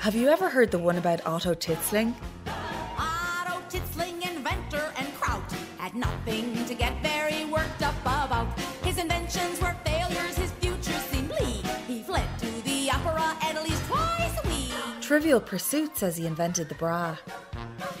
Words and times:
Have 0.00 0.14
you 0.14 0.28
ever 0.28 0.48
heard 0.48 0.70
the 0.70 0.78
one 0.78 0.96
about 0.96 1.26
Otto 1.26 1.54
Titzling? 1.54 2.14
Otto 2.46 3.60
Titzling, 3.68 4.24
inventor 4.24 4.92
and 4.96 5.12
kraut, 5.16 5.42
had 5.76 5.96
nothing 5.96 6.64
to 6.66 6.74
get 6.74 7.02
very 7.02 7.44
worked 7.46 7.82
up 7.82 8.00
about. 8.02 8.46
His 8.84 8.96
inventions 8.96 9.60
were 9.60 9.74
failures, 9.84 10.36
his 10.36 10.52
future 10.52 10.98
seemed 11.10 11.28
bleak. 11.30 11.66
He 11.88 12.04
fled 12.04 12.28
to 12.38 12.46
the 12.62 12.88
opera 12.92 13.36
at 13.42 13.60
least 13.64 13.84
twice 13.86 14.38
a 14.44 14.48
week. 14.48 14.72
Trivial 15.00 15.40
Pursuit 15.40 15.96
says 15.96 16.16
he 16.16 16.26
invented 16.26 16.68
the 16.68 16.76
bra. 16.76 17.16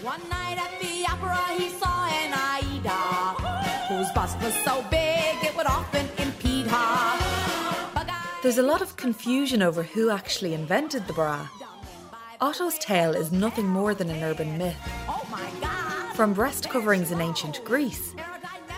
One 0.00 0.20
night 0.30 0.56
at 0.56 0.80
the 0.80 1.04
opera, 1.10 1.36
he 1.60 1.68
saw 1.68 2.06
an 2.06 2.32
Aida, 2.32 3.88
whose 3.88 4.10
bust 4.12 4.40
was 4.40 4.54
so 4.64 4.82
big 4.88 5.34
it 5.42 5.54
would 5.56 5.66
often 5.66 6.08
impede 6.16 6.68
her. 6.68 8.04
There's 8.40 8.58
a 8.58 8.62
lot 8.62 8.82
of 8.82 8.96
confusion 8.96 9.62
over 9.62 9.82
who 9.82 10.10
actually 10.10 10.54
invented 10.54 11.08
the 11.08 11.12
bra. 11.12 11.48
Otto's 12.40 12.78
tale 12.78 13.14
is 13.14 13.32
nothing 13.32 13.66
more 13.66 13.94
than 13.94 14.08
an 14.10 14.22
urban 14.22 14.56
myth. 14.58 14.78
My 15.28 15.50
God! 15.60 16.14
From 16.14 16.34
breast 16.34 16.70
coverings 16.70 17.10
in 17.10 17.20
ancient 17.20 17.64
Greece 17.64 18.14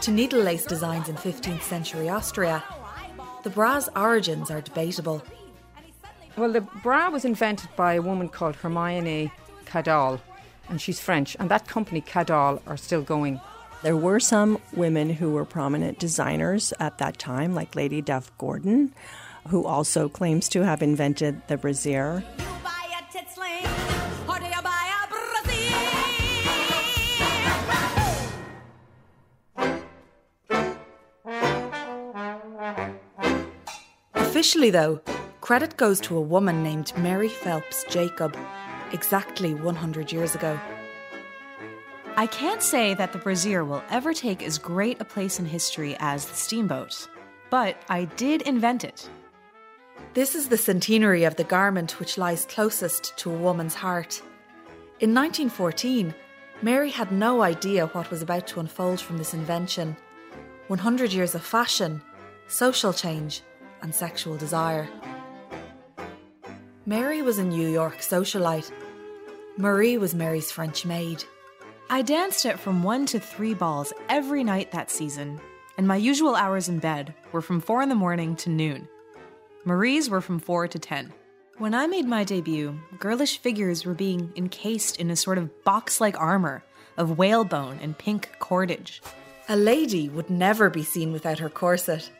to 0.00 0.10
needle 0.10 0.40
lace 0.40 0.64
designs 0.64 1.10
in 1.10 1.16
15th 1.16 1.60
century 1.60 2.08
Austria, 2.08 2.64
the 3.42 3.50
bra's 3.50 3.90
origins 3.94 4.50
are 4.50 4.62
debatable. 4.62 5.22
Well, 6.36 6.52
the 6.52 6.62
bra 6.62 7.10
was 7.10 7.26
invented 7.26 7.68
by 7.76 7.94
a 7.94 8.02
woman 8.02 8.30
called 8.30 8.56
Hermione 8.56 9.30
Cadolle, 9.66 10.20
and 10.70 10.80
she's 10.80 11.00
French, 11.00 11.36
and 11.38 11.50
that 11.50 11.68
company 11.68 12.00
Cadolle 12.00 12.62
are 12.66 12.78
still 12.78 13.02
going. 13.02 13.40
There 13.82 13.96
were 13.96 14.20
some 14.20 14.58
women 14.72 15.10
who 15.10 15.32
were 15.32 15.44
prominent 15.44 15.98
designers 15.98 16.72
at 16.80 16.96
that 16.98 17.18
time, 17.18 17.54
like 17.54 17.74
Lady 17.74 18.00
Duff 18.00 18.32
Gordon, 18.38 18.94
who 19.48 19.66
also 19.66 20.08
claims 20.08 20.48
to 20.50 20.62
have 20.62 20.82
invented 20.82 21.46
the 21.48 21.58
brassiere. 21.58 22.24
Officially, 34.40 34.70
though, 34.70 35.02
credit 35.42 35.76
goes 35.76 36.00
to 36.00 36.16
a 36.16 36.20
woman 36.22 36.62
named 36.62 36.96
Mary 36.96 37.28
Phelps 37.28 37.84
Jacob, 37.90 38.34
exactly 38.90 39.52
100 39.52 40.10
years 40.10 40.34
ago. 40.34 40.58
I 42.16 42.26
can't 42.26 42.62
say 42.62 42.94
that 42.94 43.12
the 43.12 43.18
brassiere 43.18 43.66
will 43.66 43.82
ever 43.90 44.14
take 44.14 44.42
as 44.42 44.56
great 44.56 44.98
a 44.98 45.04
place 45.04 45.38
in 45.38 45.44
history 45.44 45.94
as 46.00 46.24
the 46.24 46.34
steamboat, 46.34 47.06
but 47.50 47.82
I 47.90 48.06
did 48.06 48.40
invent 48.40 48.82
it. 48.82 49.10
This 50.14 50.34
is 50.34 50.48
the 50.48 50.56
centenary 50.56 51.24
of 51.24 51.36
the 51.36 51.44
garment 51.44 52.00
which 52.00 52.16
lies 52.16 52.46
closest 52.46 53.14
to 53.18 53.30
a 53.30 53.36
woman's 53.36 53.74
heart. 53.74 54.22
In 55.00 55.14
1914, 55.14 56.14
Mary 56.62 56.88
had 56.88 57.12
no 57.12 57.42
idea 57.42 57.88
what 57.88 58.10
was 58.10 58.22
about 58.22 58.46
to 58.46 58.60
unfold 58.60 59.02
from 59.02 59.18
this 59.18 59.34
invention 59.34 59.98
100 60.68 61.12
years 61.12 61.34
of 61.34 61.44
fashion, 61.44 62.00
social 62.48 62.94
change, 62.94 63.42
and 63.82 63.94
sexual 63.94 64.36
desire. 64.36 64.88
Mary 66.86 67.22
was 67.22 67.38
a 67.38 67.44
New 67.44 67.68
York 67.68 67.98
socialite. 67.98 68.72
Marie 69.56 69.98
was 69.98 70.14
Mary's 70.14 70.50
French 70.50 70.84
maid. 70.84 71.24
I 71.88 72.02
danced 72.02 72.46
at 72.46 72.58
from 72.58 72.82
one 72.82 73.06
to 73.06 73.20
three 73.20 73.54
balls 73.54 73.92
every 74.08 74.44
night 74.44 74.72
that 74.72 74.90
season, 74.90 75.40
and 75.76 75.86
my 75.86 75.96
usual 75.96 76.36
hours 76.36 76.68
in 76.68 76.78
bed 76.78 77.14
were 77.32 77.42
from 77.42 77.60
four 77.60 77.82
in 77.82 77.88
the 77.88 77.94
morning 77.94 78.36
to 78.36 78.50
noon. 78.50 78.88
Marie's 79.64 80.08
were 80.08 80.20
from 80.20 80.38
four 80.38 80.66
to 80.68 80.78
ten. 80.78 81.12
When 81.58 81.74
I 81.74 81.86
made 81.86 82.06
my 82.06 82.24
debut, 82.24 82.78
girlish 82.98 83.38
figures 83.38 83.84
were 83.84 83.92
being 83.92 84.32
encased 84.34 84.98
in 84.98 85.10
a 85.10 85.16
sort 85.16 85.36
of 85.36 85.64
box 85.64 86.00
like 86.00 86.18
armor 86.18 86.64
of 86.96 87.18
whalebone 87.18 87.78
and 87.82 87.98
pink 87.98 88.30
cordage. 88.38 89.02
A 89.48 89.56
lady 89.56 90.08
would 90.08 90.30
never 90.30 90.70
be 90.70 90.82
seen 90.82 91.12
without 91.12 91.38
her 91.38 91.50
corset. 91.50 92.10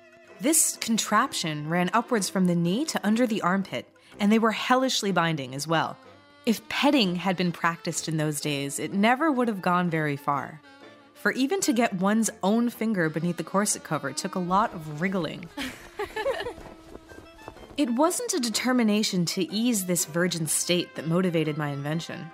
This 0.41 0.79
contraption 0.79 1.69
ran 1.69 1.91
upwards 1.93 2.31
from 2.31 2.47
the 2.47 2.55
knee 2.55 2.87
to 2.87 3.07
under 3.07 3.27
the 3.27 3.43
armpit, 3.43 3.87
and 4.19 4.33
they 4.33 4.39
were 4.39 4.53
hellishly 4.53 5.13
binding 5.13 5.55
as 5.55 5.67
well. 5.67 5.99
If 6.47 6.67
petting 6.71 7.17
had 7.17 7.37
been 7.37 7.53
practiced 7.53 8.09
in 8.09 8.17
those 8.17 8.41
days, 8.41 8.79
it 8.79 8.95
never 8.95 9.31
would 9.31 9.49
have 9.49 9.61
gone 9.61 9.91
very 9.91 10.17
far. 10.17 10.63
For 11.13 11.33
even 11.33 11.61
to 11.61 11.75
get 11.75 11.93
one's 11.93 12.31
own 12.43 12.71
finger 12.71 13.11
beneath 13.11 13.37
the 13.37 13.45
corset 13.45 13.85
cover 13.85 14.13
took 14.13 14.35
a 14.35 14.39
lot 14.39 14.73
of 14.73 15.03
wriggling. 15.03 15.47
it 17.77 17.91
wasn't 17.91 18.33
a 18.33 18.41
determination 18.41 19.27
to 19.27 19.53
ease 19.53 19.85
this 19.85 20.07
virgin 20.07 20.47
state 20.47 20.95
that 20.95 21.07
motivated 21.07 21.59
my 21.59 21.69
invention, 21.69 22.31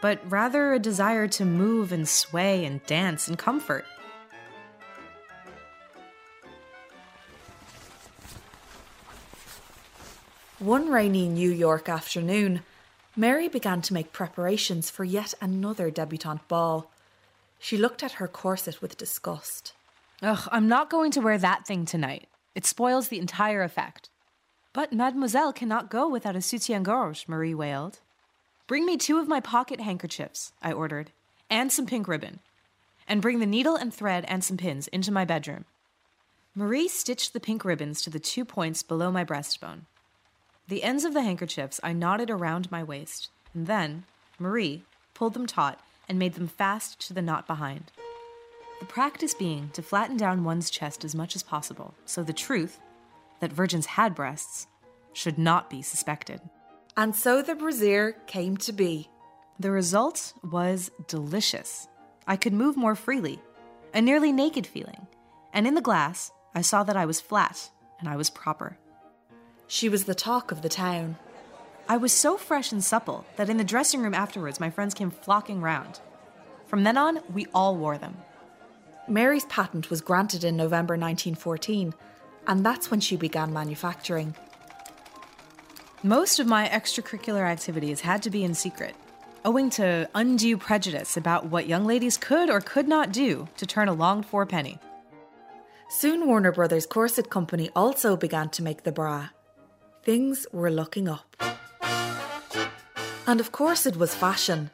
but 0.00 0.20
rather 0.30 0.72
a 0.72 0.78
desire 0.78 1.26
to 1.26 1.44
move 1.44 1.90
and 1.90 2.08
sway 2.08 2.64
and 2.64 2.86
dance 2.86 3.26
in 3.26 3.36
comfort. 3.36 3.84
One 10.68 10.90
rainy 10.90 11.30
New 11.30 11.50
York 11.50 11.88
afternoon, 11.88 12.60
Mary 13.16 13.48
began 13.48 13.80
to 13.80 13.94
make 13.94 14.12
preparations 14.12 14.90
for 14.90 15.02
yet 15.02 15.32
another 15.40 15.90
debutante 15.90 16.46
ball. 16.46 16.90
She 17.58 17.78
looked 17.78 18.02
at 18.02 18.20
her 18.20 18.28
corset 18.28 18.82
with 18.82 18.98
disgust. 18.98 19.72
Ugh, 20.20 20.46
I'm 20.52 20.68
not 20.68 20.90
going 20.90 21.10
to 21.12 21.22
wear 21.22 21.38
that 21.38 21.66
thing 21.66 21.86
tonight. 21.86 22.28
It 22.54 22.66
spoils 22.66 23.08
the 23.08 23.18
entire 23.18 23.62
effect. 23.62 24.10
But 24.74 24.92
Mademoiselle 24.92 25.54
cannot 25.54 25.88
go 25.88 26.06
without 26.06 26.36
a 26.36 26.40
soutien-gorge, 26.40 27.26
Marie 27.26 27.54
wailed. 27.54 28.00
Bring 28.66 28.84
me 28.84 28.98
two 28.98 29.18
of 29.18 29.26
my 29.26 29.40
pocket 29.40 29.80
handkerchiefs, 29.80 30.52
I 30.60 30.72
ordered, 30.72 31.12
and 31.48 31.72
some 31.72 31.86
pink 31.86 32.06
ribbon. 32.06 32.40
And 33.08 33.22
bring 33.22 33.38
the 33.38 33.46
needle 33.46 33.76
and 33.76 33.94
thread 33.94 34.26
and 34.28 34.44
some 34.44 34.58
pins 34.58 34.86
into 34.88 35.12
my 35.12 35.24
bedroom. 35.24 35.64
Marie 36.54 36.88
stitched 36.88 37.32
the 37.32 37.40
pink 37.40 37.64
ribbons 37.64 38.02
to 38.02 38.10
the 38.10 38.20
two 38.20 38.44
points 38.44 38.82
below 38.82 39.10
my 39.10 39.24
breastbone. 39.24 39.86
The 40.68 40.82
ends 40.82 41.04
of 41.04 41.14
the 41.14 41.22
handkerchiefs 41.22 41.80
I 41.82 41.94
knotted 41.94 42.30
around 42.30 42.70
my 42.70 42.84
waist, 42.84 43.30
and 43.54 43.66
then 43.66 44.04
Marie 44.38 44.84
pulled 45.14 45.32
them 45.32 45.46
taut 45.46 45.80
and 46.06 46.18
made 46.18 46.34
them 46.34 46.46
fast 46.46 47.00
to 47.06 47.14
the 47.14 47.22
knot 47.22 47.46
behind. 47.46 47.90
The 48.80 48.84
practice 48.84 49.32
being 49.32 49.70
to 49.70 49.82
flatten 49.82 50.18
down 50.18 50.44
one's 50.44 50.68
chest 50.68 51.06
as 51.06 51.14
much 51.14 51.34
as 51.34 51.42
possible, 51.42 51.94
so 52.04 52.22
the 52.22 52.34
truth, 52.34 52.80
that 53.40 53.50
virgins 53.50 53.86
had 53.86 54.14
breasts, 54.14 54.66
should 55.14 55.38
not 55.38 55.70
be 55.70 55.80
suspected. 55.80 56.40
And 56.98 57.16
so 57.16 57.40
the 57.40 57.54
brassiere 57.54 58.12
came 58.26 58.58
to 58.58 58.72
be. 58.72 59.08
The 59.58 59.70
result 59.70 60.34
was 60.42 60.90
delicious. 61.06 61.88
I 62.26 62.36
could 62.36 62.52
move 62.52 62.76
more 62.76 62.94
freely, 62.94 63.40
a 63.94 64.02
nearly 64.02 64.32
naked 64.32 64.66
feeling, 64.66 65.06
and 65.54 65.66
in 65.66 65.74
the 65.74 65.80
glass, 65.80 66.30
I 66.54 66.60
saw 66.60 66.82
that 66.82 66.96
I 66.96 67.06
was 67.06 67.22
flat 67.22 67.70
and 67.98 68.08
I 68.08 68.16
was 68.16 68.28
proper. 68.28 68.76
She 69.70 69.90
was 69.90 70.04
the 70.04 70.14
talk 70.14 70.50
of 70.50 70.62
the 70.62 70.70
town. 70.70 71.18
I 71.90 71.98
was 71.98 72.12
so 72.12 72.38
fresh 72.38 72.72
and 72.72 72.82
supple 72.82 73.26
that 73.36 73.50
in 73.50 73.58
the 73.58 73.64
dressing 73.64 74.02
room 74.02 74.14
afterwards, 74.14 74.58
my 74.58 74.70
friends 74.70 74.94
came 74.94 75.10
flocking 75.10 75.60
round. 75.60 76.00
From 76.66 76.84
then 76.84 76.96
on, 76.96 77.20
we 77.32 77.46
all 77.52 77.76
wore 77.76 77.98
them. 77.98 78.16
Mary's 79.06 79.44
patent 79.44 79.90
was 79.90 80.00
granted 80.00 80.42
in 80.42 80.56
November 80.56 80.94
1914, 80.94 81.92
and 82.46 82.64
that's 82.64 82.90
when 82.90 83.00
she 83.00 83.16
began 83.16 83.52
manufacturing. 83.52 84.34
Most 86.02 86.38
of 86.38 86.46
my 86.46 86.66
extracurricular 86.68 87.46
activities 87.46 88.00
had 88.00 88.22
to 88.22 88.30
be 88.30 88.44
in 88.44 88.54
secret, 88.54 88.94
owing 89.44 89.68
to 89.70 90.08
undue 90.14 90.56
prejudice 90.56 91.16
about 91.16 91.46
what 91.46 91.68
young 91.68 91.84
ladies 91.84 92.16
could 92.16 92.48
or 92.48 92.60
could 92.60 92.88
not 92.88 93.12
do 93.12 93.48
to 93.58 93.66
turn 93.66 93.88
a 93.88 93.92
longed 93.92 94.24
for 94.24 94.46
penny. 94.46 94.78
Soon 95.90 96.26
Warner 96.26 96.52
Brothers 96.52 96.86
Corset 96.86 97.28
Company 97.28 97.68
also 97.76 98.16
began 98.16 98.48
to 98.50 98.62
make 98.62 98.84
the 98.84 98.92
bra. 98.92 99.28
Things 100.08 100.46
were 100.52 100.70
looking 100.70 101.06
up. 101.06 101.36
And 103.26 103.40
of 103.40 103.52
course, 103.52 103.84
it 103.84 103.98
was 103.98 104.14
fashion. 104.14 104.70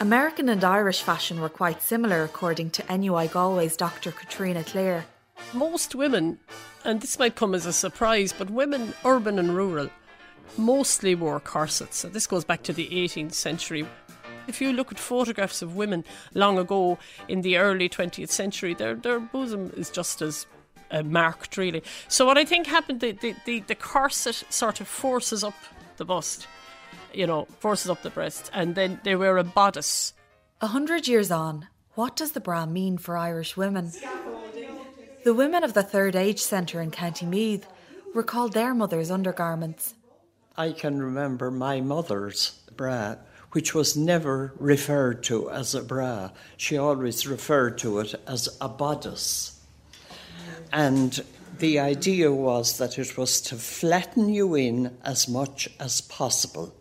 American 0.00 0.50
and 0.50 0.62
Irish 0.62 1.00
fashion 1.00 1.40
were 1.40 1.48
quite 1.48 1.80
similar, 1.80 2.22
according 2.22 2.68
to 2.72 2.84
NUI 2.94 3.28
Galway's 3.28 3.74
Dr. 3.74 4.12
Caitriona 4.12 4.62
Clear. 4.64 5.06
most 5.54 5.94
women, 5.94 6.38
and 6.84 7.00
this 7.00 7.18
might 7.18 7.36
come 7.36 7.54
as 7.54 7.64
a 7.64 7.72
surprise, 7.72 8.34
but 8.36 8.50
women, 8.50 8.92
urban 9.06 9.38
and 9.38 9.56
rural, 9.56 9.88
mostly 10.58 11.14
wore 11.14 11.40
corsets. 11.40 11.96
So 11.96 12.10
this 12.10 12.26
goes 12.26 12.44
back 12.44 12.62
to 12.64 12.74
the 12.74 12.90
18th 12.90 13.32
century. 13.32 13.86
If 14.46 14.60
you 14.60 14.74
look 14.74 14.92
at 14.92 14.98
photographs 14.98 15.62
of 15.62 15.74
women 15.74 16.04
long 16.34 16.58
ago 16.58 16.98
in 17.28 17.40
the 17.40 17.56
early 17.56 17.88
20th 17.88 18.28
century, 18.28 18.74
their, 18.74 18.94
their 18.94 19.20
bosom 19.20 19.72
is 19.74 19.88
just 19.88 20.20
as 20.20 20.46
uh, 20.90 21.02
marked, 21.02 21.56
really. 21.56 21.82
So 22.08 22.26
what 22.26 22.38
I 22.38 22.44
think 22.44 22.66
happened, 22.66 23.00
the, 23.00 23.12
the, 23.12 23.34
the, 23.44 23.60
the 23.60 23.74
corset 23.74 24.44
sort 24.48 24.80
of 24.80 24.88
forces 24.88 25.44
up 25.44 25.54
the 25.96 26.04
bust, 26.04 26.46
you 27.12 27.26
know, 27.26 27.46
forces 27.58 27.90
up 27.90 28.02
the 28.02 28.10
breast, 28.10 28.50
and 28.52 28.74
then 28.74 29.00
they 29.04 29.16
wear 29.16 29.36
a 29.38 29.44
bodice. 29.44 30.12
A 30.60 30.68
hundred 30.68 31.08
years 31.08 31.30
on, 31.30 31.68
what 31.94 32.16
does 32.16 32.32
the 32.32 32.40
bra 32.40 32.66
mean 32.66 32.98
for 32.98 33.16
Irish 33.16 33.56
women? 33.56 33.92
The 35.24 35.34
women 35.34 35.64
of 35.64 35.74
the 35.74 35.82
Third 35.82 36.14
Age 36.14 36.40
Centre 36.40 36.80
in 36.80 36.90
County 36.90 37.26
Meath 37.26 37.66
were 38.14 38.22
called 38.22 38.52
their 38.52 38.74
mothers' 38.74 39.10
undergarments. 39.10 39.94
I 40.56 40.72
can 40.72 41.02
remember 41.02 41.50
my 41.50 41.80
mother's 41.80 42.60
bra, 42.76 43.16
which 43.52 43.74
was 43.74 43.96
never 43.96 44.54
referred 44.58 45.22
to 45.24 45.50
as 45.50 45.74
a 45.74 45.82
bra. 45.82 46.30
She 46.56 46.78
always 46.78 47.26
referred 47.26 47.78
to 47.78 47.98
it 48.00 48.14
as 48.26 48.56
a 48.60 48.68
bodice. 48.68 49.55
And 50.72 51.22
the 51.58 51.78
idea 51.78 52.32
was 52.32 52.78
that 52.78 52.98
it 52.98 53.16
was 53.16 53.40
to 53.42 53.56
flatten 53.56 54.28
you 54.28 54.54
in 54.54 54.96
as 55.04 55.28
much 55.28 55.68
as 55.80 56.00
possible. 56.00 56.74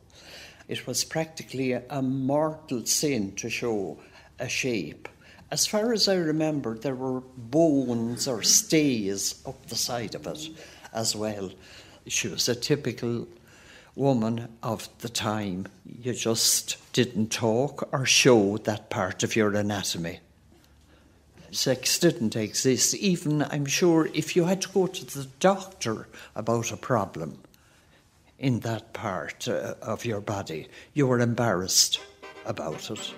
It 0.68 0.88
was 0.88 1.04
practically 1.04 1.74
a 1.74 2.02
mortal 2.02 2.86
sin 2.86 3.34
to 3.36 3.50
show 3.50 4.00
a 4.40 4.50
shape. 4.50 5.08
As 5.52 5.68
far 5.68 5.94
as 5.94 6.08
I 6.08 6.16
remember, 6.16 6.78
there 6.78 6.96
were 6.96 7.22
bones 7.38 8.28
or 8.28 8.42
stays 8.42 9.42
up 9.46 9.68
the 9.68 9.76
side 9.76 10.16
of 10.16 10.26
it 10.28 10.50
as 10.92 11.16
well. 11.16 11.52
She 12.08 12.28
was 12.28 12.50
a 12.50 12.56
typical 12.56 13.28
woman 13.96 14.50
of 14.62 14.90
the 15.00 15.10
time. 15.10 15.68
You 15.86 16.14
just 16.14 16.78
didn't 16.94 17.32
talk 17.32 17.88
or 17.94 18.06
show 18.06 18.58
that 18.58 18.90
part 18.90 19.24
of 19.24 19.36
your 19.36 19.54
anatomy. 19.54 20.20
Sex 21.56 22.00
didn't 22.00 22.36
exist. 22.36 22.94
Even, 22.96 23.44
I'm 23.44 23.66
sure, 23.66 24.10
if 24.14 24.36
you 24.36 24.44
had 24.44 24.62
to 24.62 24.70
go 24.70 24.88
to 24.88 25.06
the 25.06 25.26
doctor 25.40 26.08
about 26.36 26.72
a 26.72 26.78
problem 26.78 27.40
in 28.38 28.60
that 28.60 28.92
part 28.92 29.48
uh, 29.48 29.76
of 29.82 30.04
your 30.04 30.20
body, 30.20 30.68
you 30.94 31.08
were 31.08 31.22
embarrassed 31.22 32.02
about 32.46 32.92
it. 32.92 33.14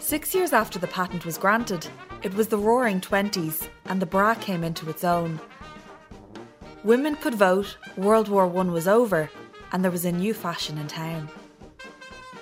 Six 0.00 0.34
years 0.34 0.54
after 0.54 0.78
the 0.78 0.86
patent 0.86 1.26
was 1.26 1.36
granted, 1.36 1.86
it 2.22 2.32
was 2.32 2.48
the 2.48 2.56
roaring 2.56 3.02
20s 3.02 3.68
and 3.84 4.00
the 4.00 4.06
bra 4.06 4.34
came 4.34 4.64
into 4.64 4.88
its 4.88 5.04
own. 5.04 5.38
Women 6.84 7.16
could 7.16 7.34
vote, 7.34 7.76
World 7.98 8.28
War 8.28 8.46
I 8.46 8.62
was 8.62 8.88
over, 8.88 9.28
and 9.72 9.84
there 9.84 9.90
was 9.90 10.06
a 10.06 10.12
new 10.12 10.32
fashion 10.32 10.78
in 10.78 10.86
town. 10.86 11.28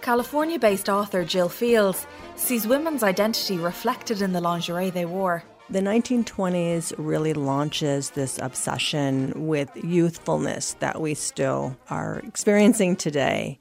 California 0.06 0.56
based 0.56 0.88
author 0.88 1.24
Jill 1.24 1.48
Fields 1.48 2.06
sees 2.36 2.64
women's 2.64 3.02
identity 3.02 3.58
reflected 3.58 4.22
in 4.22 4.32
the 4.32 4.40
lingerie 4.40 4.88
they 4.88 5.04
wore. 5.04 5.42
The 5.68 5.80
1920s 5.80 6.94
really 6.96 7.34
launches 7.34 8.10
this 8.10 8.38
obsession 8.38 9.48
with 9.48 9.68
youthfulness 9.74 10.74
that 10.74 11.00
we 11.00 11.14
still 11.14 11.76
are 11.90 12.20
experiencing 12.20 12.94
today. 12.94 13.58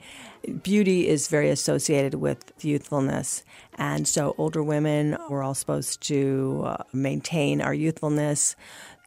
Beauty 0.62 1.08
is 1.08 1.30
very 1.30 1.50
associated 1.50 2.14
with 2.14 2.54
youthfulness. 2.64 3.44
And 3.80 4.08
so 4.08 4.36
older 4.38 4.62
women 4.62 5.18
were 5.32 5.42
all 5.42 5.56
supposed 5.56 6.02
to 6.10 6.62
uh, 6.64 6.84
maintain 6.94 7.60
our 7.60 7.74
youthfulness 7.74 8.56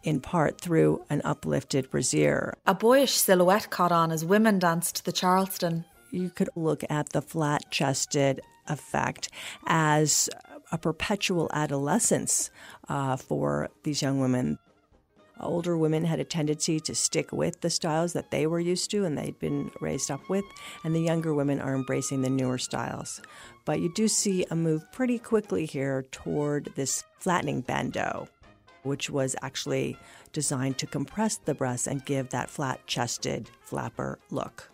in 0.02 0.18
part 0.18 0.60
through 0.60 1.04
an 1.08 1.22
uplifted 1.24 1.88
brassiere. 1.88 2.54
A 2.66 2.74
boyish 2.74 3.12
silhouette 3.12 3.70
caught 3.70 3.92
on 3.92 4.10
as 4.10 4.24
women 4.24 4.58
danced 4.58 5.04
the 5.04 5.12
Charleston. 5.12 5.84
You 6.10 6.30
could 6.30 6.50
look 6.56 6.82
at 6.88 7.10
the 7.10 7.22
flat 7.22 7.70
chested 7.70 8.40
effect 8.66 9.28
as 9.66 10.28
a 10.70 10.78
perpetual 10.78 11.50
adolescence 11.52 12.50
uh, 12.88 13.16
for 13.16 13.68
these 13.84 14.02
young 14.02 14.20
women. 14.20 14.58
Older 15.40 15.78
women 15.78 16.04
had 16.04 16.18
a 16.18 16.24
tendency 16.24 16.80
to 16.80 16.94
stick 16.94 17.30
with 17.30 17.60
the 17.60 17.70
styles 17.70 18.12
that 18.12 18.32
they 18.32 18.46
were 18.46 18.58
used 18.58 18.90
to 18.90 19.04
and 19.04 19.16
they'd 19.16 19.38
been 19.38 19.70
raised 19.80 20.10
up 20.10 20.28
with, 20.28 20.44
and 20.82 20.94
the 20.94 21.00
younger 21.00 21.32
women 21.32 21.60
are 21.60 21.74
embracing 21.74 22.22
the 22.22 22.30
newer 22.30 22.58
styles. 22.58 23.20
But 23.64 23.80
you 23.80 23.92
do 23.94 24.08
see 24.08 24.44
a 24.50 24.56
move 24.56 24.90
pretty 24.92 25.18
quickly 25.18 25.64
here 25.64 26.06
toward 26.10 26.72
this 26.74 27.04
flattening 27.20 27.60
bandeau, 27.60 28.28
which 28.82 29.10
was 29.10 29.36
actually 29.40 29.96
designed 30.32 30.78
to 30.78 30.86
compress 30.86 31.36
the 31.36 31.54
breasts 31.54 31.86
and 31.86 32.04
give 32.04 32.30
that 32.30 32.50
flat 32.50 32.84
chested 32.86 33.48
flapper 33.60 34.18
look. 34.30 34.70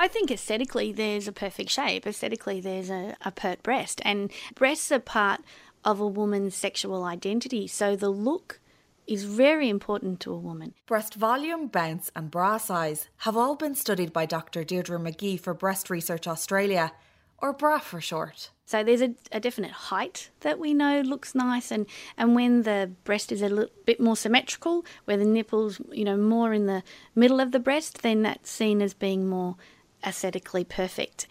I 0.00 0.08
think 0.08 0.30
aesthetically 0.30 0.92
there's 0.92 1.28
a 1.28 1.32
perfect 1.32 1.68
shape. 1.68 2.06
Aesthetically 2.06 2.58
there's 2.58 2.88
a, 2.88 3.18
a 3.22 3.30
pert 3.30 3.62
breast. 3.62 4.00
And 4.02 4.32
breasts 4.54 4.90
are 4.90 4.98
part 4.98 5.42
of 5.84 6.00
a 6.00 6.06
woman's 6.06 6.54
sexual 6.54 7.04
identity. 7.04 7.66
So 7.66 7.96
the 7.96 8.08
look 8.08 8.60
is 9.06 9.24
very 9.24 9.68
important 9.68 10.18
to 10.20 10.32
a 10.32 10.38
woman. 10.38 10.72
Breast 10.86 11.16
volume, 11.16 11.66
bounce, 11.66 12.10
and 12.16 12.30
bra 12.30 12.56
size 12.56 13.08
have 13.18 13.36
all 13.36 13.56
been 13.56 13.74
studied 13.74 14.10
by 14.10 14.24
Dr. 14.24 14.64
Deirdre 14.64 14.98
McGhee 14.98 15.38
for 15.38 15.52
Breast 15.52 15.90
Research 15.90 16.26
Australia, 16.26 16.92
or 17.36 17.52
BRA 17.52 17.78
for 17.78 18.00
short. 18.00 18.52
So 18.64 18.82
there's 18.82 19.02
a, 19.02 19.14
a, 19.32 19.40
definite 19.40 19.72
height 19.72 20.30
that 20.40 20.58
we 20.58 20.72
know 20.72 21.00
looks 21.00 21.34
nice, 21.34 21.70
and, 21.70 21.86
and 22.16 22.34
when 22.34 22.62
the 22.62 22.92
breast 23.04 23.32
is 23.32 23.42
a 23.42 23.48
little 23.48 23.74
bit 23.84 24.00
more 24.00 24.16
symmetrical, 24.16 24.86
where 25.04 25.16
the 25.16 25.24
nipples, 25.24 25.80
you 25.90 26.04
know, 26.04 26.16
more 26.16 26.54
in 26.54 26.66
the 26.66 26.82
middle 27.14 27.40
of 27.40 27.52
the 27.52 27.58
breast, 27.58 28.02
then 28.02 28.22
that's 28.22 28.50
seen 28.50 28.80
as 28.80 28.94
being 28.94 29.28
more 29.28 29.56
aesthetically 30.04 30.64
perfect. 30.64 31.26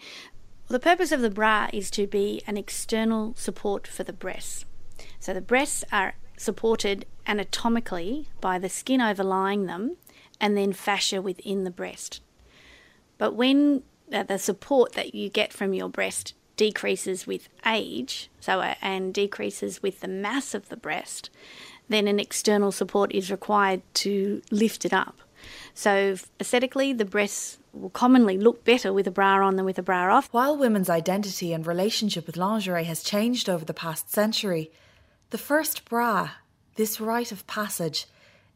The 0.68 0.78
purpose 0.78 1.12
of 1.12 1.20
the 1.20 1.30
bra 1.30 1.68
is 1.72 1.90
to 1.92 2.06
be 2.06 2.42
an 2.46 2.56
external 2.56 3.34
support 3.36 3.86
for 3.86 4.04
the 4.04 4.12
breasts. 4.12 4.64
So 5.18 5.34
the 5.34 5.40
breasts 5.40 5.84
are 5.90 6.14
supported 6.36 7.06
anatomically 7.26 8.28
by 8.40 8.58
the 8.58 8.68
skin 8.68 9.00
overlying 9.00 9.66
them 9.66 9.96
and 10.40 10.56
then 10.56 10.72
fascia 10.72 11.20
within 11.20 11.64
the 11.64 11.70
breast. 11.70 12.20
But 13.18 13.34
when 13.34 13.82
uh, 14.12 14.22
the 14.22 14.38
support 14.38 14.92
that 14.92 15.14
you 15.14 15.28
get 15.28 15.52
from 15.52 15.74
your 15.74 15.88
breast 15.88 16.34
decreases 16.56 17.26
with 17.26 17.48
age, 17.66 18.30
so 18.40 18.60
uh, 18.60 18.74
and 18.80 19.12
decreases 19.12 19.82
with 19.82 20.00
the 20.00 20.08
mass 20.08 20.54
of 20.54 20.68
the 20.68 20.76
breast, 20.76 21.30
then 21.88 22.06
an 22.06 22.20
external 22.20 22.72
support 22.72 23.12
is 23.12 23.30
required 23.30 23.82
to 23.94 24.40
lift 24.50 24.84
it 24.84 24.92
up. 24.92 25.20
So 25.74 26.16
aesthetically, 26.38 26.92
the 26.92 27.04
breasts 27.04 27.58
will 27.72 27.90
commonly 27.90 28.36
look 28.36 28.64
better 28.64 28.92
with 28.92 29.06
a 29.06 29.10
bra 29.10 29.46
on 29.46 29.56
than 29.56 29.64
with 29.64 29.78
a 29.78 29.82
bra 29.82 30.16
off. 30.16 30.28
While 30.32 30.56
women's 30.56 30.90
identity 30.90 31.52
and 31.52 31.66
relationship 31.66 32.26
with 32.26 32.36
lingerie 32.36 32.84
has 32.84 33.02
changed 33.02 33.48
over 33.48 33.64
the 33.64 33.74
past 33.74 34.10
century, 34.10 34.70
the 35.30 35.38
first 35.38 35.84
bra, 35.84 36.30
this 36.76 37.00
rite 37.00 37.32
of 37.32 37.46
passage, 37.46 38.06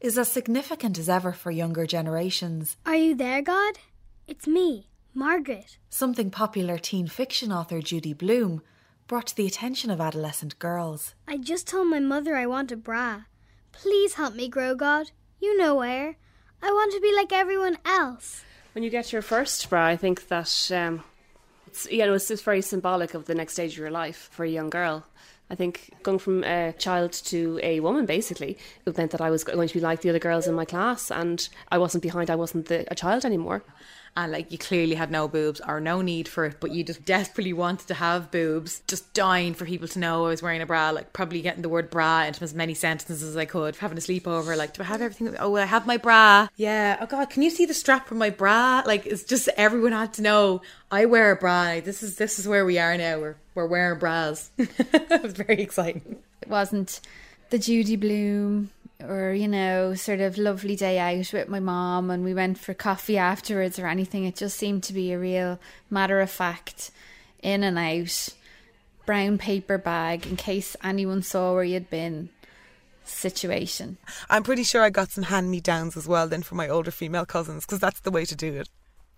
is 0.01 0.19
as 0.19 0.31
significant 0.31 0.99
as 0.99 1.09
ever 1.09 1.33
for 1.33 1.51
younger 1.51 1.87
generations. 1.87 2.77
Are 2.85 2.97
you 2.97 3.15
there, 3.15 3.41
God? 3.41 3.79
It's 4.27 4.47
me, 4.47 4.89
Margaret. 5.15 5.79
Something 5.89 6.31
popular 6.31 6.79
teen 6.79 7.07
fiction 7.07 7.53
author 7.53 7.81
Judy 7.81 8.13
Blume 8.13 8.63
brought 9.07 9.29
to 9.29 9.37
the 9.37 9.47
attention 9.47 9.91
of 9.91 10.01
adolescent 10.01 10.59
girls. 10.59 11.15
I 11.29 11.37
just 11.37 11.69
told 11.69 11.89
my 11.89 12.01
mother 12.01 12.37
I 12.37 12.47
want 12.47 12.73
a 12.73 12.77
bra. 12.77 13.23
Please 13.73 14.15
help 14.15 14.35
me 14.35 14.49
grow, 14.49 14.75
God. 14.75 15.11
You 15.41 15.57
know 15.57 15.75
where. 15.75 16.17
I 16.65 16.73
want 16.73 16.95
to 16.95 17.01
be 17.01 17.15
like 17.15 17.31
everyone 17.31 17.77
else. 17.85 18.43
When 18.73 18.83
you 18.83 18.89
get 18.89 19.13
your 19.13 19.21
first 19.21 19.69
bra, 19.69 19.85
I 19.85 19.99
think 19.99 20.29
that 20.29 20.71
um, 20.73 21.05
it's 21.67 21.87
you 21.91 21.99
know 21.99 22.15
it's 22.15 22.29
just 22.29 22.43
very 22.43 22.63
symbolic 22.63 23.13
of 23.13 23.27
the 23.27 23.35
next 23.35 23.53
stage 23.53 23.73
of 23.73 23.79
your 23.79 23.91
life 23.91 24.31
for 24.33 24.45
a 24.45 24.49
young 24.49 24.71
girl. 24.71 25.05
I 25.51 25.55
think 25.55 25.91
going 26.03 26.19
from 26.19 26.43
a 26.45 26.73
child 26.73 27.13
to 27.13 27.61
a 27.63 27.81
woman, 27.81 28.07
basically, 28.07 28.57
it 28.87 28.97
meant 28.97 29.11
that 29.11 29.21
I 29.21 29.31
was 29.31 29.45
going 29.45 29.69
to 29.69 29.75
be 29.75 29.81
like 29.81 30.01
the 30.01 30.09
other 30.09 30.19
girls 30.19 30.47
in 30.47 30.55
my 30.55 30.65
class, 30.65 31.11
and 31.11 31.47
I 31.71 31.79
wasn't 31.79 32.03
behind. 32.03 32.31
I 32.31 32.37
wasn't 32.37 32.67
the, 32.67 32.91
a 32.91 32.95
child 32.95 33.25
anymore 33.25 33.63
and 34.17 34.33
like 34.33 34.53
you 34.53 34.59
clearly 34.59 34.95
had 34.95 35.11
no 35.11 35.27
boobs 35.27 35.61
or 35.67 35.81
no 35.81 36.01
need 36.01 36.29
for 36.29 36.45
it, 36.47 36.57
but 36.61 36.71
you 36.71 36.85
just 36.85 37.05
desperately 37.05 37.53
wanted 37.53 37.89
to 37.89 37.95
have 37.95 38.31
boobs, 38.31 38.81
just 38.87 39.13
dying 39.13 39.55
for 39.55 39.65
people 39.65 39.89
to 39.89 39.99
know 39.99 40.27
I 40.27 40.29
was 40.29 40.43
wearing 40.43 40.63
a 40.63 40.67
bra, 40.67 40.91
like 40.91 41.13
probably 41.13 41.43
getting 41.43 41.63
the 41.63 41.69
word 41.69 41.91
bra 41.91 42.23
into 42.23 42.45
as 42.45 42.55
many 42.55 42.75
sentences 42.75 43.23
as 43.23 43.37
I 43.37 43.45
could, 43.45 43.77
having 43.77 43.99
a 43.99 44.01
sleepover, 44.01 44.57
like, 44.57 44.75
do 44.75 44.83
I 44.83 44.87
have 44.87 45.03
everything? 45.03 45.37
Oh, 45.39 45.57
I 45.57 45.65
have 45.65 45.87
my 45.87 45.97
bra. 45.97 46.49
Yeah. 46.57 46.99
Oh 47.01 47.07
God, 47.07 47.31
can 47.31 47.43
you 47.43 47.51
see 47.51 47.67
the 47.67 47.75
strap 47.75 48.07
from 48.07 48.19
my 48.19 48.31
bra? 48.31 48.83
Like, 48.87 49.07
it's 49.07 49.25
just 49.25 49.49
everyone 49.57 49.93
had 49.93 50.15
to 50.15 50.23
know 50.23 50.63
I 50.91 51.07
wear 51.07 51.33
a 51.33 51.37
bra. 51.37 51.81
This 51.81 52.03
is 52.03 52.17
this 52.17 52.39
is 52.39 52.47
where 52.47 52.65
we 52.65 52.79
are 52.79 52.97
now. 52.97 53.19
We're 53.19 53.37
we're 53.55 53.67
wearing 53.67 53.99
bras. 53.99 54.51
it 54.59 55.23
was 55.23 55.33
very 55.33 55.61
exciting. 55.61 56.17
It 56.43 56.49
wasn't 56.49 57.01
the 57.51 57.59
Judy 57.59 57.97
Blume 57.97 58.71
or 59.03 59.33
you 59.33 59.49
know 59.49 59.95
sort 59.95 60.21
of 60.21 60.39
lovely 60.39 60.77
day 60.77 60.99
out 60.99 61.33
with 61.33 61.49
my 61.49 61.61
mom 61.61 62.11
and 62.11 62.25
we 62.25 62.35
went 62.35 62.59
for 62.59 62.75
coffee 62.75 63.19
afterwards 63.19 63.79
or 63.79 63.87
anything 63.87 64.25
it 64.25 64.37
just 64.37 64.57
seemed 64.57 64.83
to 64.83 64.93
be 64.93 65.13
a 65.13 65.19
real 65.19 65.59
matter 65.91 66.21
of 66.21 66.31
fact 66.31 66.91
in 67.43 67.63
and 67.63 67.79
out 67.79 68.29
brown 69.05 69.37
paper 69.37 69.77
bag 69.77 70.27
in 70.27 70.37
case 70.37 70.77
anyone 70.83 71.23
saw 71.23 71.53
where 71.53 71.65
you'd 71.65 71.91
been 71.91 72.29
situation 73.05 73.99
i'm 74.31 74.43
pretty 74.43 74.63
sure 74.63 74.83
i 74.83 74.91
got 74.91 75.11
some 75.11 75.25
hand 75.25 75.51
me 75.51 75.61
downs 75.61 75.97
as 75.97 76.09
well 76.09 76.27
then 76.27 76.43
for 76.43 76.55
my 76.55 76.69
older 76.69 76.91
female 76.91 77.27
cousins 77.27 77.67
because 77.67 77.81
that's 77.81 78.01
the 78.01 78.11
way 78.11 78.25
to 78.25 78.37
do 78.37 78.55
it 78.55 78.69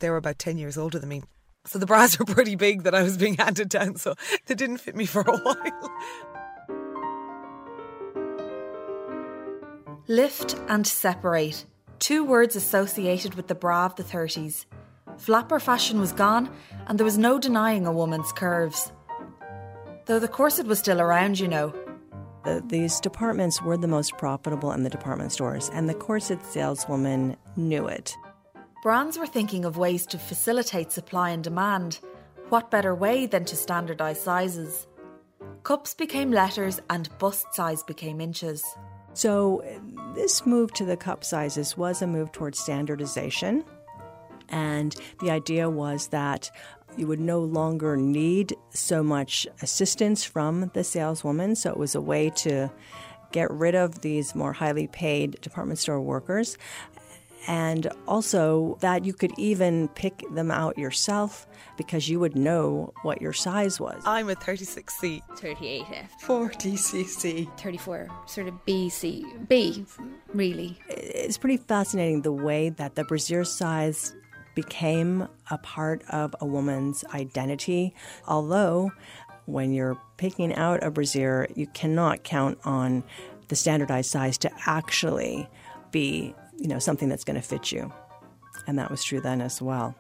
they 0.00 0.11
were 0.11 0.16
about 0.16 0.38
10 0.38 0.59
years 0.59 0.76
older 0.76 0.99
than 0.99 1.09
me 1.09 1.23
so 1.66 1.78
the 1.78 1.87
bras 1.87 2.18
were 2.18 2.25
pretty 2.25 2.56
big 2.56 2.82
that 2.82 2.94
i 2.94 3.02
was 3.02 3.16
being 3.16 3.35
handed 3.35 3.68
down 3.68 3.96
so 3.96 4.14
they 4.46 4.54
didn't 4.54 4.78
fit 4.78 4.96
me 4.96 5.06
for 5.06 5.23
a 5.23 5.37
while 5.42 5.90
Lift 10.08 10.54
and 10.68 10.87
separate, 10.87 11.64
two 11.99 12.23
words 12.23 12.54
associated 12.54 13.35
with 13.35 13.49
the 13.49 13.56
bra 13.56 13.87
of 13.87 13.96
the 13.96 14.04
30s. 14.04 14.64
Flapper 15.16 15.58
fashion 15.58 15.99
was 15.99 16.12
gone, 16.12 16.49
and 16.87 16.96
there 16.96 17.04
was 17.04 17.18
no 17.18 17.40
denying 17.40 17.88
a 17.88 17.92
woman's 17.92 18.30
curves. 18.30 18.92
Though 20.04 20.20
the 20.20 20.28
corset 20.28 20.68
was 20.68 20.78
still 20.78 21.00
around, 21.00 21.40
you 21.40 21.49
know. 21.49 21.75
The, 22.44 22.62
these 22.64 23.00
departments 23.00 23.61
were 23.61 23.76
the 23.76 23.88
most 23.88 24.16
profitable 24.16 24.70
in 24.70 24.85
the 24.85 24.90
department 24.90 25.32
stores, 25.32 25.70
and 25.70 25.88
the 25.88 25.94
corset 25.94 26.38
saleswoman 26.46 27.37
knew 27.56 27.88
it. 27.88 28.14
Brands 28.87 29.19
were 29.19 29.26
thinking 29.26 29.64
of 29.64 29.76
ways 29.76 30.07
to 30.07 30.16
facilitate 30.16 30.93
supply 30.93 31.31
and 31.31 31.43
demand. 31.43 31.99
What 32.50 32.71
better 32.71 32.95
way 32.95 33.26
than 33.26 33.45
to 33.47 33.57
standardise 33.57 34.19
sizes? 34.19 34.87
Cups 35.64 35.93
became 35.93 36.31
letters 36.31 36.81
and 36.88 37.09
bust 37.19 37.52
size 37.52 37.83
became 37.83 38.21
inches. 38.21 38.64
So, 39.12 39.64
this 40.14 40.47
move 40.47 40.73
to 40.75 40.85
the 40.85 40.97
cup 40.97 41.25
sizes 41.25 41.76
was 41.76 42.00
a 42.00 42.07
move 42.07 42.31
towards 42.31 42.61
standardization. 42.61 43.64
And 44.50 44.95
the 45.19 45.33
idea 45.33 45.69
was 45.69 46.07
that 46.11 46.49
you 46.97 47.09
would 47.09 47.19
no 47.19 47.40
longer 47.40 47.97
need 47.97 48.55
so 48.71 49.02
much 49.02 49.49
assistance 49.62 50.23
from 50.23 50.71
the 50.75 50.85
saleswoman. 50.85 51.57
So, 51.57 51.71
it 51.71 51.76
was 51.76 51.97
a 51.97 52.00
way 52.00 52.31
to 52.37 52.71
get 53.33 53.50
rid 53.50 53.75
of 53.75 54.02
these 54.02 54.37
more 54.37 54.52
highly 54.52 54.87
paid 54.87 55.40
department 55.40 55.81
store 55.81 56.00
workers 56.00 56.57
and 57.47 57.88
also 58.07 58.76
that 58.81 59.05
you 59.05 59.12
could 59.12 59.33
even 59.38 59.88
pick 59.88 60.23
them 60.33 60.50
out 60.50 60.76
yourself 60.79 61.47
because 61.76 62.09
you 62.09 62.19
would 62.19 62.35
know 62.37 62.93
what 63.03 63.21
your 63.21 63.33
size 63.33 63.81
was. 63.81 64.03
I'm 64.05 64.29
a 64.29 64.35
36C. 64.35 65.23
38F. 65.37 66.09
40cc. 66.23 67.59
34, 67.59 68.09
sort 68.26 68.49
of 68.49 68.55
BC. 68.67 69.49
B, 69.49 69.85
really. 70.33 70.79
It's 70.88 71.38
pretty 71.38 71.59
fascinating 71.59 72.23
the 72.23 72.33
way 72.33 72.71
that 72.71 72.95
the 72.95 73.05
brassiere 73.05 73.45
size 73.45 74.15
became 74.55 75.29
a 75.50 75.59
part 75.59 76.03
of 76.11 76.35
a 76.41 76.47
woman's 76.47 77.05
identity, 77.15 77.95
although 78.26 78.91
when 79.45 79.73
you're 79.73 80.00
picking 80.17 80.53
out 80.55 80.83
a 80.83 80.91
brassiere, 80.91 81.47
you 81.55 81.67
cannot 81.69 82.25
count 82.25 82.59
on 82.65 83.05
the 83.49 83.55
standardized 83.55 84.11
size 84.11 84.37
to 84.38 84.50
actually 84.67 85.49
be 85.93 86.35
you 86.59 86.69
know, 86.69 86.79
something 86.79 87.09
that's 87.09 87.25
going 87.25 87.41
to 87.41 87.47
fit 87.47 87.73
you. 87.73 87.93
And 88.67 88.79
that 88.79 88.91
was 88.91 89.05
true 89.05 89.21
then 89.21 89.41
as 89.41 89.61
well. 89.63 89.95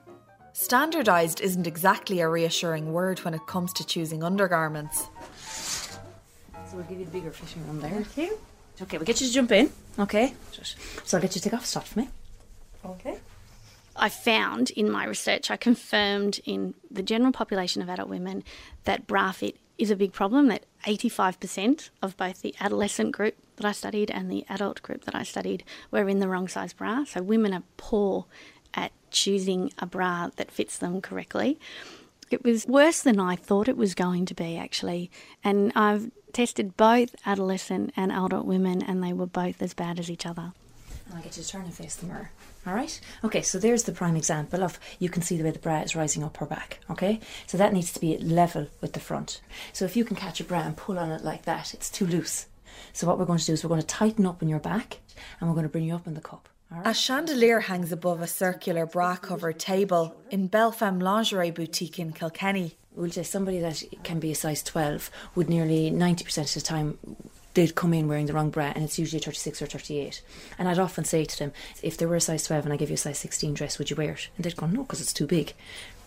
Standardised 0.52 1.40
isn't 1.40 1.66
exactly 1.66 2.20
a 2.20 2.28
reassuring 2.28 2.92
word 2.92 3.18
when 3.20 3.34
it 3.34 3.46
comes 3.46 3.72
to 3.74 3.86
choosing 3.86 4.22
undergarments. 4.22 5.08
So 5.40 6.76
we'll 6.76 6.84
give 6.84 6.98
you 6.98 7.04
the 7.04 7.10
bigger 7.10 7.30
fitting 7.30 7.66
room 7.66 7.80
there. 7.80 7.90
Thank 7.90 8.16
you. 8.16 8.38
Okay, 8.82 8.98
we'll 8.98 9.06
get 9.06 9.20
you 9.20 9.26
to 9.26 9.32
jump 9.32 9.52
in. 9.52 9.70
Okay. 9.98 10.34
So 11.04 11.16
I'll 11.16 11.22
get 11.22 11.34
you 11.34 11.40
to 11.40 11.50
take 11.50 11.54
off. 11.54 11.66
Start 11.66 11.86
for 11.86 12.00
me. 12.00 12.08
Okay. 12.84 13.18
I 13.94 14.08
found 14.08 14.70
in 14.70 14.90
my 14.90 15.04
research, 15.06 15.50
I 15.50 15.56
confirmed 15.56 16.40
in 16.44 16.74
the 16.90 17.02
general 17.02 17.32
population 17.32 17.82
of 17.82 17.88
adult 17.88 18.08
women 18.08 18.44
that 18.84 19.06
bra 19.06 19.32
fit 19.32 19.56
is 19.78 19.90
a 19.90 19.96
big 19.96 20.12
problem, 20.12 20.48
that 20.48 20.64
85% 20.84 21.90
of 22.02 22.16
both 22.16 22.42
the 22.42 22.54
adolescent 22.60 23.12
group 23.12 23.36
that 23.56 23.66
I 23.66 23.72
studied 23.72 24.10
and 24.10 24.30
the 24.30 24.44
adult 24.48 24.82
group 24.82 25.04
that 25.04 25.14
I 25.14 25.22
studied 25.22 25.64
were 25.90 26.08
in 26.08 26.20
the 26.20 26.28
wrong 26.28 26.48
size 26.48 26.72
bra. 26.72 27.04
So 27.04 27.22
women 27.22 27.52
are 27.52 27.62
poor 27.76 28.26
at 28.74 28.92
choosing 29.10 29.72
a 29.78 29.86
bra 29.86 30.30
that 30.36 30.50
fits 30.50 30.78
them 30.78 31.00
correctly. 31.00 31.58
It 32.30 32.44
was 32.44 32.66
worse 32.66 33.02
than 33.02 33.20
I 33.20 33.36
thought 33.36 33.68
it 33.68 33.76
was 33.76 33.94
going 33.94 34.26
to 34.26 34.34
be, 34.34 34.56
actually. 34.56 35.10
And 35.44 35.72
I've 35.76 36.10
tested 36.32 36.76
both 36.76 37.14
adolescent 37.24 37.92
and 37.96 38.10
adult 38.10 38.46
women, 38.46 38.82
and 38.82 39.02
they 39.02 39.12
were 39.12 39.26
both 39.26 39.62
as 39.62 39.74
bad 39.74 39.98
as 39.98 40.10
each 40.10 40.26
other. 40.26 40.52
I'll 41.14 41.22
get 41.22 41.36
you 41.36 41.42
to 41.42 41.48
turn 41.48 41.64
and 41.64 41.74
face 41.74 41.96
the 41.96 42.06
mirror. 42.06 42.30
All 42.66 42.74
right. 42.74 43.00
Okay, 43.22 43.42
so 43.42 43.58
there's 43.58 43.84
the 43.84 43.92
prime 43.92 44.16
example 44.16 44.64
of 44.64 44.80
you 44.98 45.08
can 45.08 45.22
see 45.22 45.36
the 45.36 45.44
way 45.44 45.50
the 45.52 45.58
bra 45.58 45.80
is 45.80 45.94
rising 45.94 46.24
up 46.24 46.36
her 46.38 46.46
back. 46.46 46.80
Okay, 46.90 47.20
so 47.46 47.56
that 47.56 47.72
needs 47.72 47.92
to 47.92 48.00
be 48.00 48.18
level 48.18 48.66
with 48.80 48.92
the 48.92 49.00
front. 49.00 49.40
So 49.72 49.84
if 49.84 49.96
you 49.96 50.04
can 50.04 50.16
catch 50.16 50.40
a 50.40 50.44
bra 50.44 50.60
and 50.60 50.76
pull 50.76 50.98
on 50.98 51.10
it 51.10 51.22
like 51.22 51.44
that, 51.44 51.74
it's 51.74 51.90
too 51.90 52.06
loose. 52.06 52.46
So 52.92 53.06
what 53.06 53.18
we're 53.18 53.24
going 53.24 53.38
to 53.38 53.46
do 53.46 53.52
is 53.52 53.62
we're 53.62 53.68
going 53.68 53.80
to 53.80 53.86
tighten 53.86 54.26
up 54.26 54.42
in 54.42 54.48
your 54.48 54.58
back 54.58 54.98
and 55.40 55.48
we're 55.48 55.54
going 55.54 55.66
to 55.66 55.72
bring 55.72 55.84
you 55.84 55.94
up 55.94 56.06
in 56.06 56.14
the 56.14 56.20
cup. 56.20 56.48
A 56.84 56.92
chandelier 56.92 57.60
hangs 57.60 57.92
above 57.92 58.20
a 58.20 58.26
circular 58.26 58.86
bra 58.86 59.14
covered 59.16 59.58
table 59.60 60.16
in 60.30 60.48
Belfem 60.48 61.00
Lingerie 61.00 61.52
Boutique 61.52 62.00
in 62.00 62.12
Kilkenny. 62.12 62.76
We'll 62.94 63.10
say 63.12 63.22
somebody 63.22 63.60
that 63.60 63.84
can 64.02 64.18
be 64.18 64.32
a 64.32 64.34
size 64.34 64.64
12 64.64 65.10
would 65.36 65.48
nearly 65.48 65.92
90% 65.92 66.38
of 66.38 66.54
the 66.54 66.60
time 66.60 66.98
they'd 67.56 67.74
come 67.74 67.94
in 67.94 68.06
wearing 68.06 68.26
the 68.26 68.34
wrong 68.34 68.50
bra 68.50 68.70
and 68.74 68.84
it's 68.84 68.98
usually 68.98 69.18
36 69.18 69.62
or 69.62 69.66
38 69.66 70.20
and 70.58 70.68
i'd 70.68 70.78
often 70.78 71.04
say 71.04 71.24
to 71.24 71.38
them 71.38 71.52
if 71.82 71.96
they 71.96 72.04
were 72.04 72.16
a 72.16 72.20
size 72.20 72.44
12 72.44 72.64
and 72.64 72.72
i 72.72 72.76
give 72.76 72.90
you 72.90 72.94
a 72.94 72.98
size 72.98 73.18
16 73.18 73.54
dress 73.54 73.78
would 73.78 73.90
you 73.90 73.96
wear 73.96 74.12
it? 74.12 74.28
And 74.36 74.44
they'd 74.44 74.56
go 74.56 74.66
no 74.66 74.82
because 74.82 75.00
it's 75.00 75.12
too 75.12 75.26
big. 75.26 75.54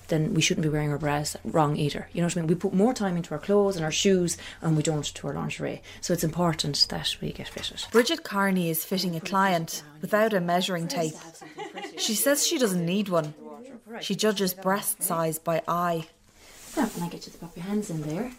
Then 0.07 0.33
we 0.33 0.41
shouldn't 0.41 0.63
be 0.63 0.69
wearing 0.69 0.91
our 0.91 0.97
bras 0.97 1.37
wrong 1.43 1.75
either. 1.75 2.09
You 2.13 2.21
know 2.21 2.27
what 2.27 2.37
i 2.37 2.39
mean? 2.41 2.47
We 2.47 2.55
put 2.55 2.73
more 2.73 2.93
time 2.93 3.15
into 3.15 3.31
our 3.33 3.39
clothes 3.39 3.75
and 3.75 3.85
our 3.85 3.91
shoes 3.91 4.37
and 4.61 4.75
we 4.75 4.83
don't 4.83 5.05
to 5.05 5.27
our 5.27 5.33
lingerie. 5.33 5.81
So 6.01 6.13
it's 6.13 6.23
important 6.23 6.87
that 6.89 7.15
we 7.21 7.31
get 7.31 7.47
fitted. 7.47 7.85
Bridget 7.91 8.23
carney 8.23 8.69
is 8.69 8.85
fitting 8.85 9.15
a 9.15 9.21
client 9.21 9.83
without 10.01 10.33
a 10.33 10.39
measuring 10.39 10.87
tape. 10.87 11.13
She 11.97 12.15
says 12.15 12.45
she 12.45 12.57
doesn't 12.57 12.85
need 12.85 13.09
one. 13.09 13.33
She 14.01 14.15
judges 14.15 14.53
breast 14.53 15.03
size 15.03 15.37
by 15.39 15.61
eye. 15.67 16.07
Now 16.77 16.89
and 16.95 17.03
i 17.03 17.09
get 17.09 17.25
you 17.25 17.31
to 17.31 17.37
pop 17.37 17.55
your 17.55 17.65
hands 17.65 17.89
in 17.89 18.01
there. 18.03 18.31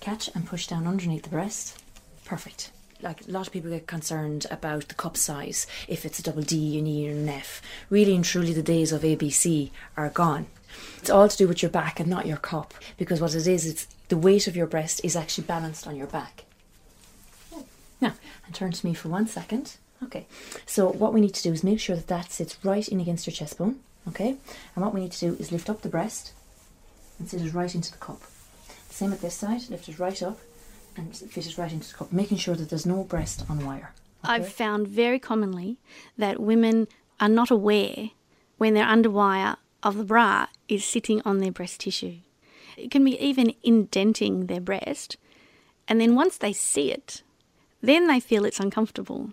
Catch 0.00 0.28
and 0.34 0.46
push 0.46 0.66
down 0.66 0.86
underneath 0.86 1.22
the 1.22 1.30
breast 1.30 1.82
Perfect. 2.26 2.72
Like 3.00 3.26
a 3.26 3.30
lot 3.30 3.46
of 3.46 3.52
people 3.52 3.70
get 3.70 3.86
concerned 3.86 4.46
about 4.50 4.88
the 4.88 4.94
cup 4.94 5.16
size. 5.16 5.66
If 5.86 6.04
it's 6.04 6.18
a 6.18 6.22
double 6.22 6.42
D, 6.42 6.76
E, 6.76 7.08
or 7.08 7.12
an 7.12 7.28
F. 7.28 7.62
Really 7.88 8.14
and 8.16 8.24
truly, 8.24 8.52
the 8.52 8.62
days 8.62 8.90
of 8.90 9.02
ABC 9.02 9.70
are 9.96 10.10
gone. 10.10 10.46
It's 10.98 11.08
all 11.08 11.28
to 11.28 11.36
do 11.36 11.46
with 11.46 11.62
your 11.62 11.70
back 11.70 12.00
and 12.00 12.10
not 12.10 12.26
your 12.26 12.36
cup. 12.36 12.74
Because 12.98 13.20
what 13.20 13.34
it 13.34 13.46
is, 13.46 13.64
it's 13.64 13.86
the 14.08 14.16
weight 14.16 14.48
of 14.48 14.56
your 14.56 14.66
breast 14.66 15.00
is 15.04 15.14
actually 15.14 15.46
balanced 15.46 15.86
on 15.86 15.96
your 15.96 16.08
back. 16.08 16.44
Now, 18.00 18.14
and 18.44 18.54
turn 18.54 18.72
to 18.72 18.86
me 18.86 18.92
for 18.92 19.08
one 19.08 19.28
second. 19.28 19.76
Okay, 20.02 20.26
so 20.66 20.90
what 20.90 21.14
we 21.14 21.20
need 21.20 21.34
to 21.34 21.42
do 21.42 21.52
is 21.52 21.64
make 21.64 21.80
sure 21.80 21.96
that 21.96 22.08
that 22.08 22.30
sits 22.30 22.62
right 22.62 22.86
in 22.86 23.00
against 23.00 23.26
your 23.26 23.32
chest 23.32 23.56
bone. 23.56 23.76
Okay, 24.08 24.36
and 24.74 24.84
what 24.84 24.92
we 24.92 25.00
need 25.00 25.12
to 25.12 25.30
do 25.30 25.36
is 25.40 25.52
lift 25.52 25.70
up 25.70 25.82
the 25.82 25.88
breast 25.88 26.32
and 27.18 27.28
sit 27.28 27.40
it 27.40 27.54
right 27.54 27.74
into 27.74 27.92
the 27.92 27.98
cup. 27.98 28.20
Same 28.90 29.12
at 29.12 29.20
this 29.20 29.34
side, 29.34 29.70
lift 29.70 29.88
it 29.88 29.98
right 29.98 30.22
up 30.22 30.38
and 30.96 31.14
fit 31.14 31.46
it 31.46 31.58
right 31.58 31.72
into 31.72 31.88
the 31.88 31.94
cup, 31.94 32.12
making 32.12 32.38
sure 32.38 32.54
that 32.54 32.70
there's 32.70 32.86
no 32.86 33.04
breast 33.04 33.44
on 33.48 33.64
wire. 33.64 33.92
Okay? 34.24 34.34
I've 34.34 34.48
found 34.52 34.88
very 34.88 35.18
commonly 35.18 35.78
that 36.16 36.40
women 36.40 36.88
are 37.20 37.28
not 37.28 37.50
aware 37.50 38.10
when 38.58 38.74
their 38.74 38.86
underwire 38.86 39.56
of 39.82 39.96
the 39.96 40.04
bra 40.04 40.46
is 40.68 40.84
sitting 40.84 41.22
on 41.24 41.38
their 41.38 41.52
breast 41.52 41.80
tissue. 41.80 42.16
It 42.76 42.90
can 42.90 43.04
be 43.04 43.18
even 43.22 43.54
indenting 43.62 44.46
their 44.46 44.60
breast, 44.60 45.16
and 45.88 46.00
then 46.00 46.14
once 46.14 46.36
they 46.36 46.52
see 46.52 46.90
it, 46.90 47.22
then 47.80 48.06
they 48.06 48.20
feel 48.20 48.44
it's 48.44 48.60
uncomfortable, 48.60 49.32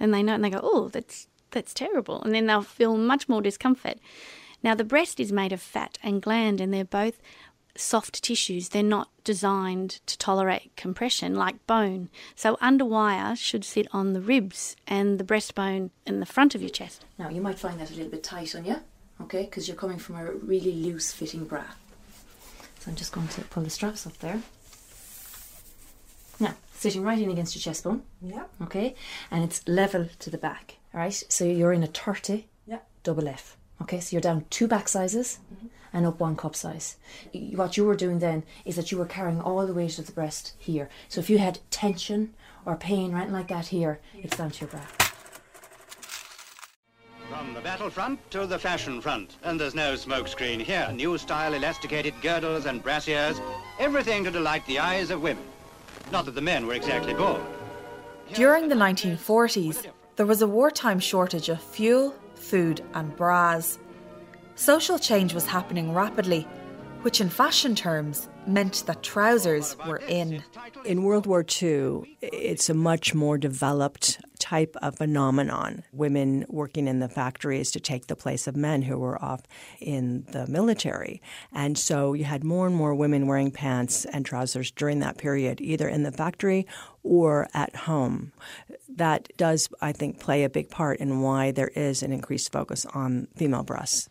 and 0.00 0.12
they 0.12 0.22
know 0.22 0.34
and 0.34 0.44
they 0.44 0.50
go, 0.50 0.60
"Oh, 0.62 0.88
that's 0.88 1.28
that's 1.52 1.72
terrible," 1.72 2.20
and 2.22 2.34
then 2.34 2.46
they'll 2.46 2.62
feel 2.62 2.96
much 2.96 3.28
more 3.28 3.40
discomfort. 3.40 3.98
Now, 4.62 4.74
the 4.74 4.84
breast 4.84 5.18
is 5.18 5.32
made 5.32 5.52
of 5.52 5.60
fat 5.60 5.98
and 6.02 6.22
gland, 6.22 6.60
and 6.60 6.72
they're 6.72 6.84
both 6.84 7.20
soft 7.76 8.22
tissues, 8.22 8.70
they're 8.70 8.82
not 8.82 9.08
designed 9.24 10.00
to 10.06 10.18
tolerate 10.18 10.74
compression 10.76 11.34
like 11.34 11.66
bone. 11.66 12.08
So 12.34 12.56
underwire 12.56 13.36
should 13.36 13.64
sit 13.64 13.86
on 13.92 14.12
the 14.12 14.20
ribs 14.20 14.76
and 14.86 15.18
the 15.18 15.24
breastbone 15.24 15.90
in 16.06 16.20
the 16.20 16.26
front 16.26 16.54
of 16.54 16.60
your 16.60 16.70
chest. 16.70 17.04
Now, 17.18 17.28
you 17.28 17.40
might 17.40 17.58
find 17.58 17.80
that 17.80 17.90
a 17.90 17.94
little 17.94 18.10
bit 18.10 18.22
tight 18.22 18.54
on 18.54 18.64
you, 18.64 18.76
okay, 19.20 19.44
because 19.44 19.68
you're 19.68 19.76
coming 19.76 19.98
from 19.98 20.16
a 20.16 20.32
really 20.32 20.72
loose 20.72 21.12
fitting 21.12 21.44
bra. 21.44 21.64
So 22.80 22.90
I'm 22.90 22.96
just 22.96 23.12
going 23.12 23.28
to 23.28 23.42
pull 23.42 23.62
the 23.62 23.70
straps 23.70 24.06
up 24.06 24.18
there. 24.18 24.40
Now, 26.40 26.54
sitting 26.74 27.02
right 27.02 27.18
in 27.18 27.30
against 27.30 27.54
your 27.54 27.62
chest 27.62 27.84
bone. 27.84 28.02
Yeah. 28.20 28.44
Okay, 28.60 28.96
and 29.30 29.44
it's 29.44 29.66
level 29.68 30.08
to 30.18 30.30
the 30.30 30.38
back. 30.38 30.78
All 30.92 31.00
right, 31.00 31.22
so 31.28 31.44
you're 31.44 31.72
in 31.72 31.84
a 31.84 31.86
30 31.86 32.48
yeah. 32.66 32.78
double 33.04 33.28
F. 33.28 33.56
Okay, 33.82 34.00
so 34.00 34.14
you're 34.14 34.20
down 34.20 34.44
two 34.50 34.66
back 34.66 34.88
sizes. 34.88 35.38
Mm-hmm 35.54 35.66
and 35.92 36.06
up 36.06 36.20
one 36.20 36.36
cup 36.36 36.56
size. 36.56 36.96
What 37.32 37.76
you 37.76 37.84
were 37.84 37.94
doing 37.94 38.18
then 38.18 38.44
is 38.64 38.76
that 38.76 38.90
you 38.90 38.98
were 38.98 39.06
carrying 39.06 39.40
all 39.40 39.66
the 39.66 39.74
weight 39.74 39.98
of 39.98 40.06
the 40.06 40.12
breast 40.12 40.54
here. 40.58 40.88
So 41.08 41.20
if 41.20 41.28
you 41.28 41.38
had 41.38 41.58
tension 41.70 42.34
or 42.64 42.76
pain 42.76 43.12
or 43.12 43.16
anything 43.18 43.34
like 43.34 43.48
that 43.48 43.66
here, 43.66 44.00
it's 44.14 44.36
down 44.36 44.50
to 44.52 44.60
your 44.60 44.70
bra. 44.70 44.80
From 47.28 47.54
the 47.54 47.60
battlefront 47.60 48.30
to 48.30 48.46
the 48.46 48.58
fashion 48.58 49.00
front, 49.00 49.36
and 49.42 49.58
there's 49.58 49.74
no 49.74 49.94
smokescreen 49.94 50.60
here. 50.60 50.90
New 50.92 51.16
style 51.16 51.54
elasticated 51.54 52.14
girdles 52.20 52.66
and 52.66 52.84
brassieres, 52.84 53.40
everything 53.78 54.22
to 54.24 54.30
delight 54.30 54.64
the 54.66 54.78
eyes 54.78 55.10
of 55.10 55.22
women. 55.22 55.44
Not 56.10 56.26
that 56.26 56.34
the 56.34 56.42
men 56.42 56.66
were 56.66 56.74
exactly 56.74 57.14
bored. 57.14 57.40
During 58.34 58.68
the 58.68 58.74
1940s, 58.74 59.86
there 60.16 60.26
was 60.26 60.42
a 60.42 60.46
wartime 60.46 61.00
shortage 61.00 61.48
of 61.48 61.60
fuel, 61.60 62.14
food, 62.42 62.84
and 62.94 63.14
bras. 63.16 63.78
Social 64.54 64.98
change 64.98 65.32
was 65.32 65.46
happening 65.46 65.94
rapidly, 65.94 66.46
which 67.02 67.20
in 67.20 67.28
fashion 67.28 67.74
terms 67.74 68.28
meant 68.46 68.84
that 68.86 69.02
trousers 69.02 69.76
were 69.86 70.02
in. 70.08 70.42
In 70.84 71.04
World 71.04 71.26
War 71.26 71.44
II, 71.62 72.16
it's 72.20 72.68
a 72.68 72.74
much 72.74 73.14
more 73.14 73.38
developed 73.38 74.20
type 74.52 74.76
of 74.82 74.98
phenomenon. 74.98 75.82
Women 75.92 76.44
working 76.46 76.86
in 76.86 76.98
the 76.98 77.08
factories 77.08 77.70
to 77.70 77.80
take 77.80 78.08
the 78.08 78.14
place 78.14 78.46
of 78.46 78.54
men 78.54 78.82
who 78.82 78.98
were 78.98 79.22
off 79.24 79.40
in 79.80 80.26
the 80.32 80.46
military. 80.46 81.22
And 81.54 81.78
so 81.78 82.12
you 82.12 82.24
had 82.24 82.44
more 82.44 82.66
and 82.66 82.76
more 82.76 82.94
women 82.94 83.26
wearing 83.26 83.50
pants 83.50 84.04
and 84.04 84.26
trousers 84.26 84.70
during 84.70 84.98
that 84.98 85.16
period, 85.16 85.62
either 85.62 85.88
in 85.88 86.02
the 86.02 86.12
factory 86.12 86.66
or 87.02 87.48
at 87.54 87.74
home. 87.74 88.32
That 88.90 89.34
does, 89.38 89.70
I 89.80 89.92
think, 89.92 90.20
play 90.20 90.44
a 90.44 90.50
big 90.50 90.68
part 90.68 90.98
in 90.98 91.22
why 91.22 91.50
there 91.50 91.72
is 91.74 92.02
an 92.02 92.12
increased 92.12 92.52
focus 92.52 92.84
on 92.92 93.28
female 93.34 93.62
breasts. 93.62 94.10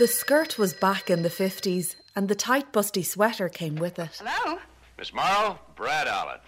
The 0.00 0.08
skirt 0.08 0.58
was 0.58 0.74
back 0.74 1.10
in 1.10 1.22
the 1.22 1.28
50s, 1.28 1.94
and 2.16 2.28
the 2.28 2.34
tight, 2.34 2.72
busty 2.72 3.06
sweater 3.06 3.48
came 3.48 3.76
with 3.76 4.00
it. 4.00 4.20
Hello? 4.20 4.58
Miss 4.98 5.14
Morrow, 5.14 5.60
Brad 5.76 6.08
Allen. 6.08 6.40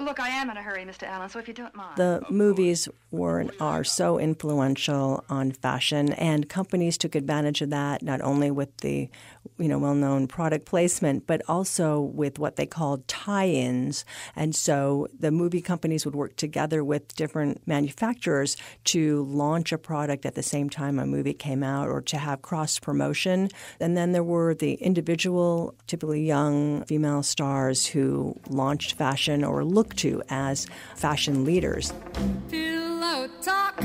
Look, 0.00 0.18
I 0.18 0.28
am 0.28 0.50
in 0.50 0.56
a 0.56 0.62
hurry, 0.62 0.84
Mr. 0.84 1.04
Allen, 1.04 1.28
so 1.28 1.38
if 1.38 1.46
you 1.46 1.54
don't 1.54 1.74
mind. 1.74 1.96
The 1.96 2.24
movies 2.28 2.88
were 3.12 3.38
and 3.38 3.52
are 3.60 3.84
so 3.84 4.18
influential 4.18 5.24
on 5.30 5.52
fashion, 5.52 6.12
and 6.14 6.48
companies 6.48 6.98
took 6.98 7.14
advantage 7.14 7.62
of 7.62 7.70
that 7.70 8.02
not 8.02 8.20
only 8.20 8.50
with 8.50 8.76
the 8.78 9.08
you 9.58 9.68
know 9.68 9.78
well-known 9.78 10.26
product 10.26 10.64
placement, 10.64 11.28
but 11.28 11.42
also 11.48 12.00
with 12.00 12.40
what 12.40 12.56
they 12.56 12.66
called 12.66 13.06
tie-ins. 13.06 14.04
And 14.34 14.54
so 14.54 15.06
the 15.16 15.30
movie 15.30 15.60
companies 15.60 16.04
would 16.04 16.16
work 16.16 16.34
together 16.34 16.82
with 16.82 17.14
different 17.14 17.64
manufacturers 17.66 18.56
to 18.84 19.22
launch 19.24 19.70
a 19.70 19.78
product 19.78 20.26
at 20.26 20.34
the 20.34 20.42
same 20.42 20.68
time 20.68 20.98
a 20.98 21.06
movie 21.06 21.34
came 21.34 21.62
out, 21.62 21.88
or 21.88 22.00
to 22.02 22.18
have 22.18 22.42
cross 22.42 22.80
promotion. 22.80 23.48
And 23.78 23.96
then 23.96 24.10
there 24.10 24.24
were 24.24 24.54
the 24.54 24.74
individual, 24.74 25.74
typically 25.86 26.26
young 26.26 26.84
female 26.86 27.22
stars 27.22 27.86
who 27.86 28.36
launched 28.48 28.94
fashion 28.94 29.44
or 29.44 29.64
looked 29.64 29.83
to 29.96 30.22
as 30.30 30.66
fashion 30.96 31.44
leaders. 31.44 31.92
Pillow 32.48 33.28
talk, 33.42 33.76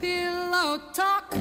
pillow 0.00 0.80
talk. 0.92 1.34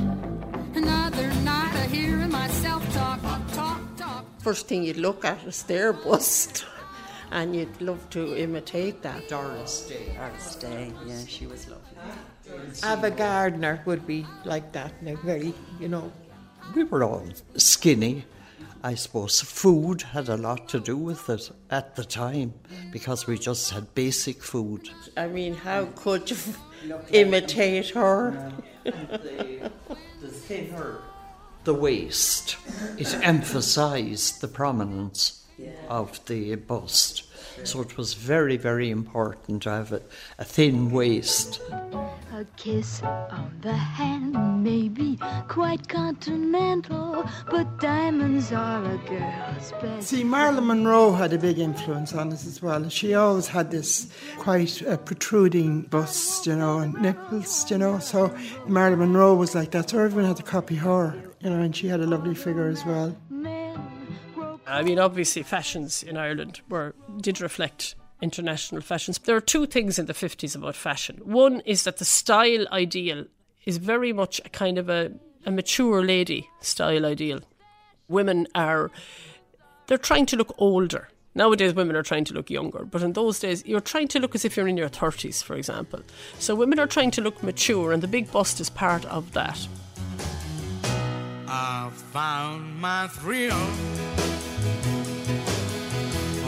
Another 0.76 1.28
night 1.44 1.86
of 1.86 1.92
hearing 1.92 2.32
myself 2.32 2.82
talk, 2.94 3.22
talk, 3.54 3.82
talk. 3.98 4.26
First 4.40 4.68
thing 4.68 4.84
you'd 4.84 4.98
look 4.98 5.26
at 5.26 5.44
is 5.46 5.64
their 5.64 5.92
bust, 5.94 6.66
and 7.32 7.56
you'd 7.56 7.82
love 7.82 8.10
to 8.12 8.36
imitate 8.36 9.02
that. 9.02 9.28
Doris 9.28 9.88
Day. 9.88 10.16
Doris 10.18 10.56
Day, 10.56 10.92
yeah, 11.06 11.26
she 11.28 11.46
was 11.48 11.68
lovely. 11.68 11.90
Ava 12.84 13.12
Gardner 13.12 13.82
would 13.86 14.06
be 14.06 14.26
like 14.46 14.72
that, 14.74 14.92
like 15.04 15.20
very, 15.20 15.54
you 15.80 15.88
know. 15.88 16.12
We 16.76 16.84
were 16.84 17.04
all 17.04 17.24
skinny. 17.58 18.26
I 18.84 18.96
suppose 18.96 19.42
food 19.42 20.02
had 20.02 20.28
a 20.28 20.36
lot 20.36 20.68
to 20.70 20.80
do 20.80 20.98
with 20.98 21.30
it 21.30 21.50
at 21.70 21.96
the 21.96 22.04
time 22.04 22.54
because 22.92 23.26
we 23.26 23.38
just 23.38 23.72
had 23.72 23.96
basic 23.96 24.44
food. 24.44 24.90
I 25.16 25.28
mean, 25.28 25.54
how 25.54 25.86
could 25.96 26.30
you 26.30 26.38
imitate 27.12 27.90
her? 27.92 28.52
the 28.84 29.72
thinner 30.28 31.00
the 31.64 31.74
waist, 31.74 32.58
it 32.98 33.14
emphasized 33.24 34.42
the 34.42 34.48
prominence 34.48 35.46
of 35.88 36.26
the 36.26 36.56
bust. 36.56 37.24
So 37.64 37.82
it 37.82 37.98
was 37.98 38.14
very, 38.14 38.58
very 38.58 38.90
important 38.90 39.64
to 39.64 39.70
have 39.70 39.92
a, 39.92 40.02
a 40.38 40.44
thin 40.44 40.92
waist. 40.92 41.62
A 41.72 42.46
kiss 42.58 43.02
on 43.04 43.58
the 43.62 43.74
hand 43.74 44.64
may 44.64 44.90
be 44.90 45.18
quite 45.48 45.88
continental, 45.88 47.30
but 47.50 47.80
diamonds 47.80 48.52
are 48.52 48.84
a 48.84 48.98
girl's 49.08 49.72
best. 49.82 50.10
See, 50.10 50.24
Marilyn 50.24 50.68
Monroe 50.68 51.14
had 51.14 51.32
a 51.32 51.38
big 51.38 51.60
influence 51.60 52.14
on 52.14 52.34
us 52.34 52.46
as 52.46 52.62
well. 52.62 52.90
She 52.90 53.14
always 53.14 53.48
had 53.48 53.72
this 53.72 54.12
quite 54.40 54.82
uh, 54.86 54.98
protruding 54.98 55.84
bust, 55.84 56.48
you 56.48 56.56
know, 56.56 56.80
and 56.80 56.94
nipples, 56.96 57.70
you 57.70 57.78
know. 57.78 58.00
So 58.00 58.36
Marilyn 58.68 59.00
Monroe 59.00 59.36
was 59.36 59.54
like 59.56 59.72
that. 59.72 59.92
So 59.92 60.00
everyone 60.00 60.26
had 60.26 60.38
to 60.38 60.44
copy 60.44 60.76
her, 60.76 61.16
you 61.40 61.50
know, 61.50 61.62
and 61.62 61.76
she 61.76 61.88
had 61.88 62.00
a 62.00 62.08
lovely 62.08 62.36
figure 62.36 62.68
as 62.68 62.84
well. 62.84 63.16
I 64.66 64.82
mean, 64.82 65.00
obviously, 65.00 65.44
fashions 65.44 66.04
in 66.04 66.18
Ireland 66.18 66.62
were 66.70 66.96
did 67.20 67.42
reflect 67.42 67.96
international 68.22 68.82
fashions. 68.82 69.20
There 69.20 69.36
are 69.36 69.42
two 69.42 69.66
things 69.66 70.00
in 70.00 70.06
the 70.06 70.14
50s 70.14 70.56
about 70.56 70.76
fashion. 70.76 71.20
One 71.24 71.60
is 71.62 71.84
that 71.84 71.98
the 71.98 72.06
style 72.06 72.66
ideal 72.72 73.26
is 73.66 73.78
very 73.78 74.14
much 74.14 74.40
a 74.46 74.50
kind 74.50 74.78
of 74.78 74.90
a, 74.90 75.12
a 75.46 75.52
mature 75.52 76.02
lady 76.04 76.50
style 76.62 77.06
ideal. 77.06 77.42
Women 78.08 78.48
are, 78.56 78.92
they're 79.88 79.98
trying 79.98 80.26
to 80.28 80.38
look 80.38 80.56
older. 80.58 81.10
Nowadays, 81.36 81.74
women 81.74 81.96
are 81.96 82.04
trying 82.04 82.26
to 82.26 82.34
look 82.34 82.50
younger, 82.50 82.86
but 82.86 83.02
in 83.02 83.14
those 83.14 83.40
days, 83.40 83.66
you're 83.66 83.82
trying 83.82 84.08
to 84.10 84.20
look 84.20 84.36
as 84.36 84.46
if 84.46 84.56
you're 84.56 84.68
in 84.68 84.78
your 84.78 84.90
30s, 84.90 85.44
for 85.44 85.56
example. 85.56 86.02
So, 86.38 86.54
women 86.54 86.80
are 86.80 86.86
trying 86.86 87.10
to 87.12 87.22
look 87.22 87.42
mature, 87.42 87.92
and 87.92 88.04
the 88.04 88.08
big 88.08 88.32
bust 88.32 88.60
is 88.60 88.70
part 88.70 89.04
of 89.06 89.34
that. 89.34 89.68
I 91.48 91.90
found 92.12 92.80
my 92.80 93.08
thrill 93.08 93.58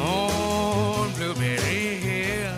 on 0.06 1.12
Blueberry 1.13 1.98
Hill. 1.98 2.54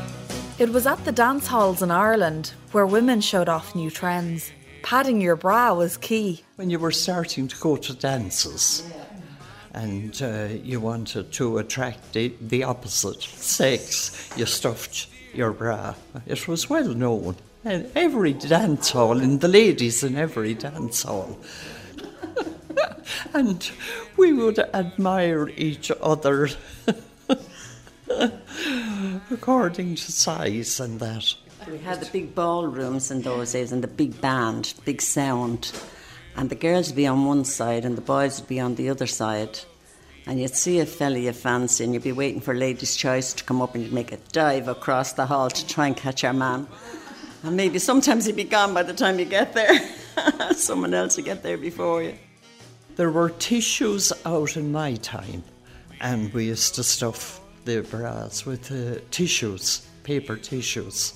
It 0.60 0.70
was 0.70 0.86
at 0.86 1.04
the 1.06 1.12
dance 1.12 1.48
halls 1.48 1.82
in 1.82 1.92
Ireland 1.92 2.54
where 2.72 2.86
women 2.86 3.22
showed 3.22 3.50
off 3.50 3.76
new 3.76 3.90
trends. 3.90 4.52
Padding 4.84 5.22
your 5.22 5.36
bra 5.36 5.74
was 5.74 5.98
key. 5.98 6.44
When 6.56 6.70
you 6.70 6.80
were 6.80 6.92
starting 6.92 7.48
to 7.48 7.58
go 7.58 7.78
to 7.78 7.94
dances 7.94 8.84
and 9.74 10.20
uh, 10.22 10.48
you 10.64 10.80
wanted 10.80 11.32
to 11.34 11.60
attract 11.60 12.14
the, 12.14 12.34
the 12.42 12.64
opposite 12.64 13.22
sex, 13.22 14.30
you 14.36 14.46
stuffed 14.46 15.08
your 15.34 15.52
bra. 15.52 15.94
It 16.26 16.48
was 16.48 16.70
well 16.70 16.88
known. 16.88 17.36
And 17.64 17.92
every 17.96 18.34
dance 18.34 18.92
hall, 18.92 19.20
and 19.20 19.42
the 19.42 19.48
ladies 19.48 20.04
in 20.04 20.16
every 20.16 20.54
dance 20.54 21.04
hall. 21.04 21.38
and 23.34 23.70
we 24.16 24.32
would 24.32 24.60
admire 24.60 25.50
each 25.50 25.92
other 26.02 26.50
according 29.32 29.96
to 29.96 30.12
size 30.12 30.80
and 30.80 31.00
that. 31.00 31.34
We 31.70 31.78
had 31.80 32.00
the 32.00 32.10
big 32.12 32.34
ballrooms 32.34 33.12
in 33.12 33.22
those 33.22 33.52
days 33.52 33.72
and 33.72 33.84
the 33.84 33.88
big 33.88 34.20
band, 34.22 34.74
big 34.86 35.02
sound. 35.02 35.72
And 36.36 36.50
the 36.50 36.56
girls 36.56 36.88
would 36.88 36.96
be 36.96 37.08
on 37.08 37.26
one 37.26 37.46
side 37.46 37.84
and 37.84 37.98
the 37.98 38.02
boys 38.02 38.40
would 38.40 38.48
be 38.48 38.60
on 38.60 38.76
the 38.76 38.90
other 38.90 39.08
side. 39.08 39.60
And 40.26 40.40
you'd 40.40 40.56
see 40.56 40.80
a 40.80 40.86
fella 40.86 41.18
you 41.18 41.34
fancy 41.34 41.84
and 41.84 41.94
you'd 41.94 42.04
be 42.04 42.12
waiting 42.12 42.42
for 42.42 42.54
ladies' 42.54 42.96
choice 42.96 43.34
to 43.34 43.44
come 43.44 43.62
up 43.62 43.76
and 43.76 43.84
you'd 43.84 43.94
make 43.94 44.12
a 44.12 44.18
dive 44.32 44.68
across 44.68 45.14
the 45.14 45.26
hall 45.26 45.50
to 45.50 45.68
try 45.68 45.88
and 45.88 45.98
catch 45.98 46.24
your 46.24 46.34
man. 46.34 46.68
And 47.44 47.56
maybe 47.56 47.80
sometimes 47.80 48.26
he'd 48.26 48.36
be 48.36 48.44
gone 48.44 48.74
by 48.74 48.84
the 48.84 48.94
time 48.94 49.20
you 49.20 49.26
get 49.26 49.54
there. 49.54 49.80
Someone 50.54 50.94
else 50.94 51.16
would 51.16 51.26
get 51.26 51.44
there 51.44 51.58
before 51.58 52.04
you. 52.04 52.16
There 52.96 53.12
were 53.12 53.30
tissues 53.30 54.12
out 54.26 54.58
in 54.58 54.72
my 54.72 54.96
time, 54.96 55.44
and 56.02 56.34
we 56.34 56.46
used 56.46 56.76
to 56.76 56.84
stuff 56.84 57.40
the 57.68 57.82
bras 57.82 58.46
with 58.46 58.72
uh, 58.72 58.98
tissues, 59.12 59.86
paper 60.04 60.38
tissues. 60.38 61.14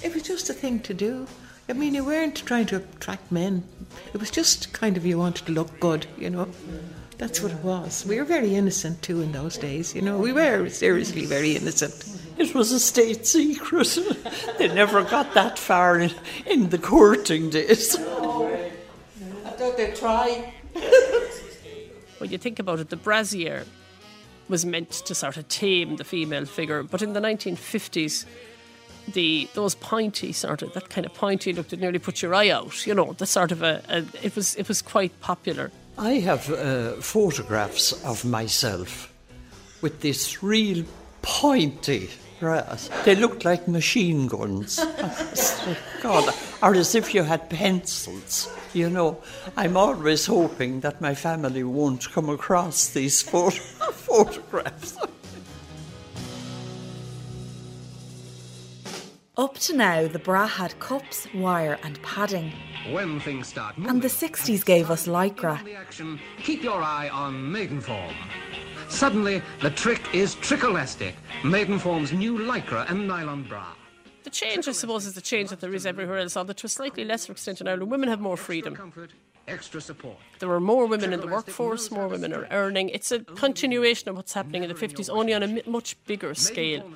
It 0.00 0.14
was 0.14 0.22
just 0.22 0.48
a 0.48 0.52
thing 0.52 0.78
to 0.80 0.94
do. 0.94 1.26
I 1.68 1.72
mean, 1.72 1.94
you 1.94 2.04
weren't 2.04 2.36
trying 2.36 2.66
to 2.66 2.76
attract 2.76 3.32
men. 3.32 3.64
It 4.14 4.20
was 4.20 4.30
just 4.30 4.72
kind 4.72 4.96
of 4.96 5.04
you 5.04 5.18
wanted 5.18 5.46
to 5.46 5.52
look 5.52 5.80
good, 5.80 6.06
you 6.16 6.30
know. 6.30 6.48
That's 7.18 7.42
what 7.42 7.50
it 7.50 7.64
was. 7.64 8.06
We 8.06 8.18
were 8.18 8.24
very 8.24 8.54
innocent 8.54 9.02
too 9.02 9.22
in 9.22 9.32
those 9.32 9.58
days, 9.58 9.92
you 9.92 10.02
know. 10.02 10.18
We 10.18 10.32
were 10.32 10.68
seriously 10.68 11.26
very 11.26 11.56
innocent. 11.56 11.94
It 12.38 12.54
was 12.54 12.70
a 12.70 12.78
state 12.78 13.26
secret. 13.26 13.98
they 14.58 14.68
never 14.68 15.02
got 15.02 15.34
that 15.34 15.58
far 15.58 15.98
in, 15.98 16.12
in 16.46 16.70
the 16.70 16.78
courting 16.78 17.50
days. 17.50 17.96
I 17.98 19.50
thought 19.58 19.76
they'd 19.76 19.96
try. 19.96 20.54
when 22.18 22.30
you 22.30 22.38
think 22.38 22.60
about 22.60 22.78
it, 22.78 22.88
the 22.88 22.96
brassiere 22.96 23.64
was 24.48 24.64
meant 24.64 24.90
to 24.90 25.14
sort 25.14 25.36
of 25.36 25.48
tame 25.48 25.96
the 25.96 26.04
female 26.04 26.44
figure, 26.44 26.82
but 26.82 27.02
in 27.02 27.12
the 27.12 27.20
1950s, 27.20 28.26
the 29.08 29.48
those 29.54 29.74
pointy 29.74 30.32
sort 30.32 30.62
of 30.62 30.72
that 30.74 30.88
kind 30.88 31.04
of 31.04 31.12
pointy 31.14 31.52
look 31.52 31.68
that 31.68 31.80
nearly 31.80 31.98
put 31.98 32.22
your 32.22 32.34
eye 32.34 32.50
out. 32.50 32.86
You 32.86 32.94
know, 32.94 33.12
the 33.14 33.26
sort 33.26 33.52
of 33.52 33.62
a, 33.62 33.82
a 33.88 34.04
it 34.22 34.36
was 34.36 34.54
it 34.56 34.68
was 34.68 34.82
quite 34.82 35.18
popular. 35.20 35.70
I 35.98 36.14
have 36.20 36.50
uh, 36.50 36.92
photographs 37.00 37.92
of 38.04 38.24
myself 38.24 39.12
with 39.82 40.00
this 40.00 40.42
real 40.42 40.84
pointy 41.20 42.10
brass. 42.40 42.90
They 43.04 43.14
looked 43.14 43.44
like 43.44 43.68
machine 43.68 44.26
guns. 44.26 44.76
God, 46.02 46.34
or 46.62 46.74
as 46.74 46.94
if 46.94 47.14
you 47.14 47.22
had 47.22 47.48
pencils. 47.48 48.52
You 48.74 48.88
know, 48.90 49.22
I'm 49.56 49.76
always 49.76 50.26
hoping 50.26 50.80
that 50.80 51.00
my 51.00 51.14
family 51.14 51.62
won't 51.62 52.10
come 52.10 52.30
across 52.30 52.88
these 52.88 53.22
photo- 53.22 53.62
photographs. 54.12 54.98
Up 59.38 59.54
to 59.60 59.74
now, 59.74 60.06
the 60.06 60.18
bra 60.18 60.46
had 60.46 60.78
cups, 60.78 61.26
wire, 61.34 61.78
and 61.82 62.00
padding. 62.02 62.52
When 62.90 63.18
things 63.20 63.48
start 63.48 63.78
moving, 63.78 63.90
And 63.90 64.02
the 64.02 64.08
60s 64.08 64.64
gave 64.64 64.90
us 64.90 65.06
lycra. 65.06 65.64
the 65.64 65.74
action, 65.74 66.20
keep 66.42 66.62
your 66.62 66.82
eye 66.82 67.08
on 67.08 67.34
Maidenform. 67.50 68.12
Suddenly, 68.90 69.40
the 69.62 69.70
trick 69.70 70.02
is 70.14 70.34
Trickolastic, 70.36 71.14
Maidenform's 71.42 72.12
new 72.12 72.36
lycra 72.38 72.90
and 72.90 73.08
nylon 73.08 73.44
bra. 73.44 73.66
The 74.24 74.30
change, 74.30 74.68
I 74.68 74.72
suppose, 74.72 75.06
is 75.06 75.14
the 75.14 75.22
change 75.22 75.48
that 75.48 75.60
there 75.60 75.72
is 75.74 75.86
everywhere 75.86 76.18
else, 76.18 76.36
although 76.36 76.52
to 76.52 76.66
a 76.66 76.68
slightly 76.68 77.04
lesser 77.04 77.32
extent 77.32 77.62
in 77.62 77.68
Ireland, 77.68 77.90
women 77.90 78.10
have 78.10 78.20
more 78.20 78.36
freedom. 78.36 78.76
Extra 79.48 79.80
support. 79.80 80.16
There 80.38 80.50
are 80.50 80.60
more 80.60 80.86
women 80.86 81.12
in 81.12 81.20
the 81.20 81.26
workforce, 81.26 81.90
more 81.90 82.06
women 82.06 82.32
are 82.32 82.46
earning. 82.50 82.90
It's 82.90 83.10
a 83.10 83.20
continuation 83.20 84.08
of 84.08 84.16
what's 84.16 84.32
happening 84.32 84.62
in 84.62 84.68
the 84.68 84.74
50s, 84.74 85.10
only 85.10 85.34
on 85.34 85.42
a 85.42 85.62
much 85.66 85.96
bigger 86.06 86.34
scale. 86.34 86.88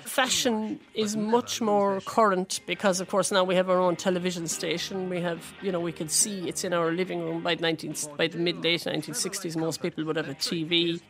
Fashion 0.00 0.80
is 0.94 1.16
much 1.16 1.60
more 1.60 2.00
current 2.02 2.60
because, 2.66 3.00
of 3.00 3.08
course, 3.08 3.30
now 3.30 3.44
we 3.44 3.54
have 3.54 3.68
our 3.68 3.78
own 3.78 3.96
television 3.96 4.48
station. 4.48 5.10
We 5.10 5.20
have, 5.20 5.52
you 5.60 5.70
know, 5.70 5.80
we 5.80 5.92
can 5.92 6.08
see 6.08 6.48
it's 6.48 6.64
in 6.64 6.72
our 6.72 6.92
living 6.92 7.20
room 7.22 7.42
by, 7.42 7.54
19, 7.54 7.94
by 8.16 8.26
the 8.26 8.38
mid 8.38 8.62
late 8.64 8.80
1960s. 8.80 9.56
Most 9.56 9.82
people 9.82 10.04
would 10.04 10.16
have 10.16 10.28
a 10.28 10.34
TV. 10.34 11.00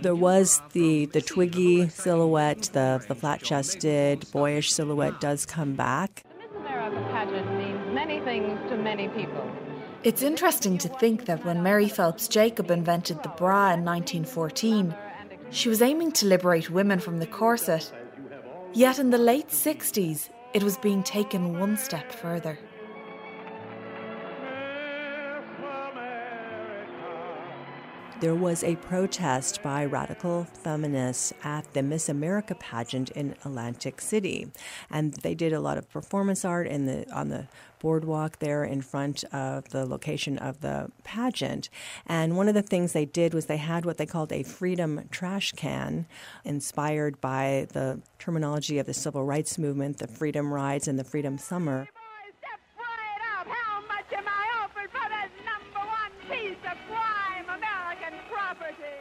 There 0.00 0.14
was 0.14 0.62
the, 0.72 1.06
the 1.06 1.20
twiggy 1.20 1.88
silhouette, 1.88 2.70
the, 2.72 3.04
the 3.08 3.14
flat 3.14 3.42
chested, 3.42 4.26
boyish 4.32 4.72
silhouette 4.72 5.20
does 5.20 5.46
come 5.46 5.74
back. 5.74 6.22
The 6.28 6.38
Miss 6.38 6.56
America 6.56 7.08
pageant 7.12 7.55
things 8.26 8.58
to 8.68 8.76
many 8.76 9.06
people. 9.10 9.48
It's 10.02 10.20
interesting 10.20 10.78
to 10.78 10.88
think 10.88 11.26
that 11.26 11.44
when 11.44 11.62
Mary 11.62 11.88
Phelps 11.88 12.26
Jacob 12.26 12.72
invented 12.72 13.22
the 13.22 13.28
bra 13.28 13.72
in 13.72 13.84
1914, 13.84 14.96
she 15.50 15.68
was 15.68 15.80
aiming 15.80 16.10
to 16.12 16.26
liberate 16.26 16.68
women 16.68 16.98
from 16.98 17.20
the 17.20 17.26
corset. 17.26 17.92
Yet 18.72 18.98
in 18.98 19.10
the 19.10 19.26
late 19.32 19.50
60s, 19.50 20.28
it 20.54 20.64
was 20.64 20.76
being 20.78 21.04
taken 21.04 21.60
one 21.60 21.76
step 21.76 22.10
further. 22.10 22.58
There 28.20 28.34
was 28.34 28.64
a 28.64 28.76
protest 28.76 29.62
by 29.62 29.84
radical 29.84 30.44
feminists 30.44 31.34
at 31.44 31.70
the 31.74 31.82
Miss 31.82 32.08
America 32.08 32.54
pageant 32.54 33.10
in 33.10 33.34
Atlantic 33.44 34.00
City, 34.00 34.50
and 34.90 35.12
they 35.14 35.34
did 35.34 35.52
a 35.52 35.60
lot 35.60 35.76
of 35.76 35.90
performance 35.90 36.42
art 36.42 36.66
in 36.66 36.86
the 36.86 37.06
on 37.12 37.28
the 37.28 37.46
boardwalk 37.78 38.38
there 38.38 38.64
in 38.64 38.80
front 38.80 39.22
of 39.24 39.68
the 39.68 39.84
location 39.84 40.38
of 40.38 40.60
the 40.60 40.90
pageant. 41.04 41.68
And 42.06 42.36
one 42.36 42.48
of 42.48 42.54
the 42.54 42.62
things 42.62 42.92
they 42.92 43.04
did 43.04 43.34
was 43.34 43.46
they 43.46 43.58
had 43.58 43.84
what 43.84 43.98
they 43.98 44.06
called 44.06 44.32
a 44.32 44.42
freedom 44.42 45.08
trash 45.10 45.52
can, 45.52 46.06
inspired 46.42 47.20
by 47.20 47.66
the 47.72 48.00
terminology 48.18 48.78
of 48.78 48.86
the 48.86 48.94
civil 48.94 49.24
rights 49.24 49.58
movement, 49.58 49.98
the 49.98 50.08
freedom 50.08 50.54
rides 50.54 50.88
and 50.88 50.98
the 50.98 51.04
freedom 51.04 51.36
summer. 51.36 51.86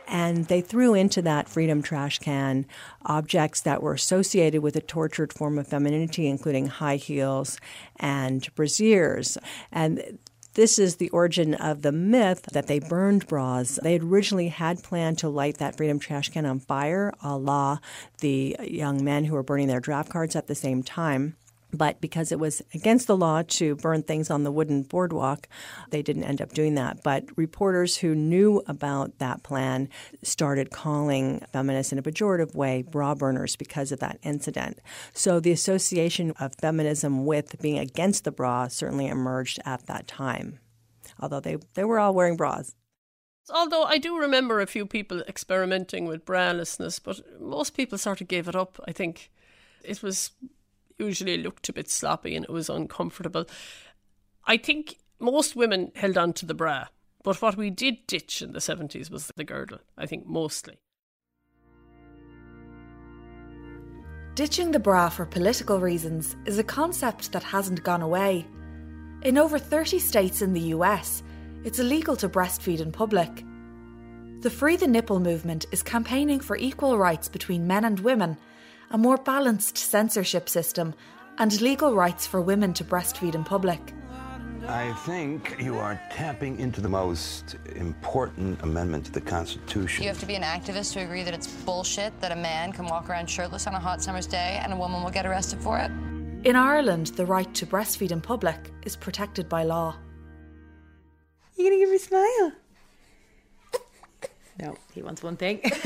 And 0.08 0.46
they 0.46 0.62
threw 0.62 0.94
into 0.94 1.22
that 1.24 1.50
freedom 1.50 1.82
trash 1.82 2.20
can 2.20 2.66
objects 3.06 3.62
that 3.62 3.82
were 3.82 3.94
associated 3.94 4.62
with 4.62 4.76
a 4.76 4.82
tortured 4.82 5.34
form 5.34 5.58
of 5.58 5.68
femininity, 5.68 6.28
including 6.28 6.68
high 6.68 6.98
heels 6.98 7.60
and 7.98 8.54
brassieres. 8.56 9.38
And 9.72 10.20
this 10.56 10.80
is 10.80 10.96
the 10.96 11.10
origin 11.10 11.54
of 11.54 11.82
the 11.82 11.92
myth 11.92 12.44
that 12.54 12.68
they 12.68 12.80
burned 12.80 13.28
bras. 13.28 13.78
They 13.84 13.94
had 13.94 14.04
originally 14.04 14.48
had 14.48 14.84
planned 14.84 15.18
to 15.20 15.30
light 15.30 15.58
that 15.58 15.76
freedom 15.76 16.00
trash 16.00 16.30
can 16.30 16.46
on 16.46 16.60
fire, 16.60 17.14
a 17.22 17.38
la 17.38 17.80
the 18.20 18.56
young 18.62 19.04
men 19.04 19.26
who 19.26 19.34
were 19.34 19.44
burning 19.44 19.68
their 19.68 19.82
draft 19.82 20.10
cards 20.10 20.36
at 20.36 20.48
the 20.48 20.56
same 20.56 20.82
time. 20.82 21.36
But 21.72 22.00
because 22.00 22.32
it 22.32 22.40
was 22.40 22.62
against 22.74 23.08
the 23.08 23.18
law 23.18 23.42
to 23.48 23.76
burn 23.76 24.04
things 24.04 24.30
on 24.30 24.44
the 24.44 24.52
wooden 24.52 24.84
boardwalk, 24.84 25.48
they 25.90 26.02
didn't 26.02 26.24
end 26.24 26.42
up 26.42 26.54
doing 26.54 26.76
that. 26.76 27.04
But 27.04 27.26
reporters 27.36 27.98
who 27.98 28.16
knew 28.16 28.64
about 28.68 29.18
that 29.20 29.44
plan 29.44 29.90
started 30.24 30.72
calling 30.72 31.42
feminists 31.52 31.92
in 31.92 32.00
a 32.00 32.04
pejorative 32.04 32.56
way 32.56 32.82
bra 32.82 33.16
burners 33.16 33.56
because 33.56 33.92
of 33.92 34.00
that 34.00 34.20
incident. 34.24 34.80
So 35.14 35.40
the 35.40 35.52
association 35.52 36.32
of 36.40 36.56
feminism 36.56 37.26
with 37.26 37.62
being 37.62 37.80
against 37.80 38.24
the 38.24 38.32
bra 38.32 38.68
certainly 38.68 39.08
emerged 39.08 39.60
at 39.66 39.86
that 39.88 40.08
time, 40.08 40.60
although 41.20 41.40
they, 41.40 41.58
they 41.74 41.84
were 41.84 42.00
all 42.00 42.14
wearing 42.14 42.38
bras. 42.38 42.76
Although 43.54 43.84
I 43.84 44.00
do 44.00 44.18
remember 44.18 44.60
a 44.60 44.66
few 44.66 44.86
people 44.86 45.22
experimenting 45.28 46.06
with 46.06 46.26
bralessness, 46.26 47.00
but 47.04 47.22
most 47.40 47.76
people 47.76 47.98
sort 47.98 48.22
of 48.22 48.28
gave 48.28 48.48
it 48.48 48.56
up. 48.56 48.80
I 48.88 48.92
think 48.92 49.30
it 49.84 50.02
was 50.02 50.32
usually 50.98 51.38
looked 51.38 51.70
a 51.70 51.74
bit 51.74 51.90
sloppy 51.90 52.36
and 52.36 52.46
it 52.46 52.52
was 52.52 52.70
uncomfortable. 52.70 53.46
I 54.46 54.58
think 54.58 54.98
most 55.20 55.56
women 55.56 55.92
held 55.96 56.18
on 56.18 56.34
to 56.34 56.46
the 56.46 56.54
bra, 56.54 56.86
but 57.24 57.42
what 57.42 57.58
we 57.58 57.70
did 57.70 58.06
ditch 58.08 58.42
in 58.42 58.54
the 58.54 58.60
70s 58.60 59.10
was 59.10 59.32
the 59.36 59.44
girdle, 59.44 59.80
I 59.98 60.06
think 60.06 60.26
mostly. 60.26 60.80
Ditching 64.36 64.72
the 64.72 64.80
bra 64.80 65.08
for 65.08 65.26
political 65.26 65.80
reasons 65.80 66.36
is 66.46 66.60
a 66.60 66.64
concept 66.64 67.32
that 67.32 67.44
hasn't 67.44 67.84
gone 67.84 68.02
away. 68.02 68.46
In 69.24 69.38
over 69.38 69.58
30 69.58 69.98
states 69.98 70.42
in 70.42 70.52
the 70.52 70.74
US, 70.76 71.24
it's 71.64 71.80
illegal 71.80 72.16
to 72.18 72.28
breastfeed 72.28 72.82
in 72.82 72.92
public. 72.92 73.44
The 74.42 74.50
Free 74.50 74.76
the 74.76 74.88
Nipple 74.88 75.22
movement 75.22 75.66
is 75.72 75.82
campaigning 75.82 76.42
for 76.42 76.58
equal 76.58 76.98
rights 76.98 77.30
between 77.30 77.66
men 77.66 77.86
and 77.86 78.00
women 78.02 78.38
a 78.92 78.98
more 78.98 79.18
balanced 79.18 79.78
censorship 79.78 80.50
system, 80.50 80.94
and 81.38 81.60
legal 81.62 81.94
rights 81.94 82.26
for 82.26 82.42
women 82.42 82.74
to 82.74 82.84
breastfeed 82.84 83.36
in 83.36 83.44
public. 83.44 83.94
I 84.68 84.94
think 85.06 85.58
you 85.60 85.78
are 85.78 86.02
tapping 86.12 86.60
into 86.60 86.82
the 86.82 86.90
most 86.90 87.56
important 87.76 88.62
amendment 88.64 89.06
to 89.06 89.12
the 89.12 89.22
Constitution. 89.22 90.02
You 90.02 90.10
have 90.10 90.20
to 90.20 90.26
be 90.26 90.36
an 90.36 90.42
activist 90.42 90.94
to 90.94 91.02
agree 91.02 91.22
that 91.22 91.36
it's 91.36 91.46
bullshit 91.46 92.20
that 92.20 92.32
a 92.32 92.36
man 92.36 92.72
can 92.72 92.86
walk 92.86 93.10
around 93.10 93.30
shirtless 93.30 93.68
on 93.68 93.76
a 93.76 93.80
hot 93.80 94.02
summer's 94.02 94.26
day 94.26 94.60
and 94.64 94.74
a 94.74 94.76
woman 94.76 95.04
will 95.04 95.12
get 95.12 95.26
arrested 95.26 95.60
for 95.60 95.78
it. 95.78 95.92
In 96.46 96.56
Ireland, 96.56 97.08
the 97.08 97.26
right 97.26 97.54
to 97.56 97.68
breastfeed 97.68 98.12
in 98.12 98.22
public 98.22 98.72
is 98.84 98.96
protected 98.96 99.48
by 99.48 99.64
law. 99.64 99.96
You 101.56 101.66
gonna 101.66 101.78
give 101.78 101.90
me 101.90 101.96
a 101.96 102.00
smile? 102.00 102.52
No, 104.62 104.78
he 104.94 105.02
wants 105.02 105.22
one 105.22 105.38
thing. 105.38 105.60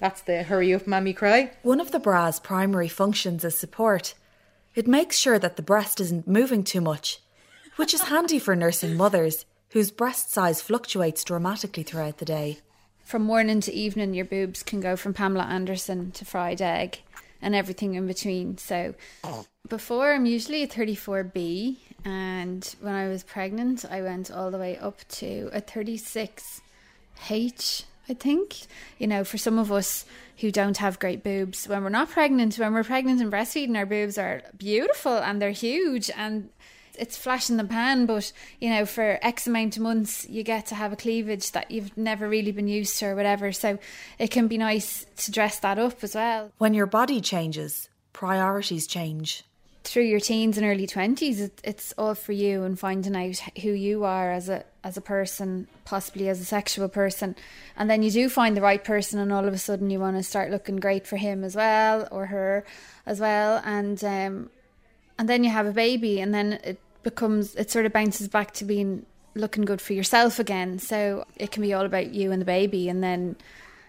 That's 0.00 0.22
the 0.22 0.42
hurry 0.42 0.72
up, 0.74 0.86
mammy 0.86 1.12
cry. 1.12 1.52
One 1.62 1.80
of 1.80 1.92
the 1.92 1.98
bra's 1.98 2.40
primary 2.40 2.88
functions 2.88 3.44
is 3.44 3.58
support. 3.58 4.14
It 4.74 4.86
makes 4.86 5.18
sure 5.18 5.38
that 5.38 5.56
the 5.56 5.62
breast 5.62 6.00
isn't 6.00 6.26
moving 6.26 6.64
too 6.64 6.80
much, 6.80 7.20
which 7.76 7.94
is 7.94 8.02
handy 8.02 8.38
for 8.38 8.56
nursing 8.56 8.96
mothers 8.96 9.44
whose 9.70 9.90
breast 9.90 10.30
size 10.30 10.62
fluctuates 10.62 11.24
dramatically 11.24 11.82
throughout 11.82 12.18
the 12.18 12.24
day. 12.24 12.58
From 13.04 13.22
morning 13.22 13.60
to 13.60 13.72
evening, 13.72 14.14
your 14.14 14.24
boobs 14.24 14.62
can 14.62 14.80
go 14.80 14.96
from 14.96 15.14
Pamela 15.14 15.44
Anderson 15.44 16.10
to 16.12 16.24
fried 16.24 16.62
egg 16.62 17.02
and 17.42 17.54
everything 17.54 17.94
in 17.94 18.06
between. 18.06 18.58
So, 18.58 18.94
before 19.68 20.12
I'm 20.12 20.26
usually 20.26 20.62
a 20.62 20.66
34B, 20.66 21.76
and 22.04 22.74
when 22.80 22.94
I 22.94 23.08
was 23.08 23.22
pregnant, 23.22 23.84
I 23.84 24.02
went 24.02 24.30
all 24.30 24.50
the 24.50 24.58
way 24.58 24.78
up 24.78 25.06
to 25.08 25.50
a 25.52 25.60
36 25.60 26.62
H, 27.28 27.84
I 28.08 28.14
think. 28.14 28.56
You 28.98 29.06
know, 29.06 29.24
for 29.24 29.38
some 29.38 29.58
of 29.58 29.72
us 29.72 30.04
who 30.38 30.50
don't 30.50 30.76
have 30.78 30.98
great 30.98 31.22
boobs, 31.22 31.66
when 31.66 31.82
we're 31.82 31.88
not 31.88 32.10
pregnant, 32.10 32.56
when 32.56 32.72
we're 32.74 32.84
pregnant 32.84 33.20
and 33.20 33.32
breastfeeding, 33.32 33.76
our 33.76 33.86
boobs 33.86 34.18
are 34.18 34.42
beautiful 34.56 35.16
and 35.16 35.40
they're 35.40 35.50
huge 35.50 36.10
and 36.16 36.50
it's 36.98 37.16
flash 37.16 37.50
in 37.50 37.56
the 37.56 37.64
pan, 37.64 38.06
but 38.06 38.32
you 38.60 38.70
know, 38.70 38.86
for 38.86 39.18
X 39.22 39.46
amount 39.46 39.76
of 39.76 39.82
months, 39.82 40.28
you 40.28 40.42
get 40.42 40.66
to 40.66 40.74
have 40.74 40.92
a 40.92 40.96
cleavage 40.96 41.52
that 41.52 41.70
you've 41.70 41.96
never 41.96 42.28
really 42.28 42.52
been 42.52 42.68
used 42.68 42.98
to 42.98 43.06
or 43.06 43.14
whatever. 43.14 43.52
So 43.52 43.78
it 44.18 44.30
can 44.30 44.48
be 44.48 44.58
nice 44.58 45.04
to 45.18 45.30
dress 45.30 45.58
that 45.60 45.78
up 45.78 46.02
as 46.02 46.14
well. 46.14 46.52
When 46.58 46.74
your 46.74 46.86
body 46.86 47.20
changes, 47.20 47.88
priorities 48.12 48.86
change 48.86 49.44
through 49.86 50.04
your 50.04 50.20
teens 50.20 50.58
and 50.58 50.66
early 50.66 50.86
20s 50.86 51.40
it, 51.40 51.60
it's 51.64 51.94
all 51.96 52.14
for 52.14 52.32
you 52.32 52.64
and 52.64 52.78
finding 52.78 53.16
out 53.16 53.38
who 53.62 53.70
you 53.70 54.04
are 54.04 54.32
as 54.32 54.48
a 54.48 54.64
as 54.82 54.96
a 54.96 55.00
person 55.00 55.66
possibly 55.84 56.28
as 56.28 56.40
a 56.40 56.44
sexual 56.44 56.88
person. 56.88 57.34
And 57.76 57.90
then 57.90 58.02
you 58.02 58.10
do 58.10 58.28
find 58.28 58.56
the 58.56 58.60
right 58.60 58.82
person 58.82 59.18
and 59.18 59.32
all 59.32 59.46
of 59.46 59.54
a 59.54 59.58
sudden 59.58 59.90
you 59.90 59.98
want 59.98 60.16
to 60.16 60.22
start 60.22 60.50
looking 60.50 60.76
great 60.76 61.06
for 61.06 61.16
him 61.16 61.42
as 61.42 61.56
well 61.56 62.06
or 62.10 62.26
her 62.26 62.64
as 63.04 63.20
well. 63.20 63.62
And 63.64 64.02
um 64.04 64.50
and 65.18 65.28
then 65.28 65.44
you 65.44 65.50
have 65.50 65.66
a 65.66 65.72
baby 65.72 66.20
and 66.20 66.34
then 66.34 66.54
it 66.64 66.78
becomes 67.02 67.54
it 67.54 67.70
sort 67.70 67.86
of 67.86 67.92
bounces 67.92 68.28
back 68.28 68.52
to 68.54 68.64
being 68.64 69.06
looking 69.34 69.64
good 69.64 69.80
for 69.80 69.92
yourself 69.92 70.38
again. 70.38 70.78
So 70.78 71.24
it 71.36 71.50
can 71.50 71.62
be 71.62 71.72
all 71.74 71.84
about 71.84 72.12
you 72.12 72.32
and 72.32 72.40
the 72.40 72.46
baby 72.46 72.88
and 72.88 73.02
then 73.02 73.36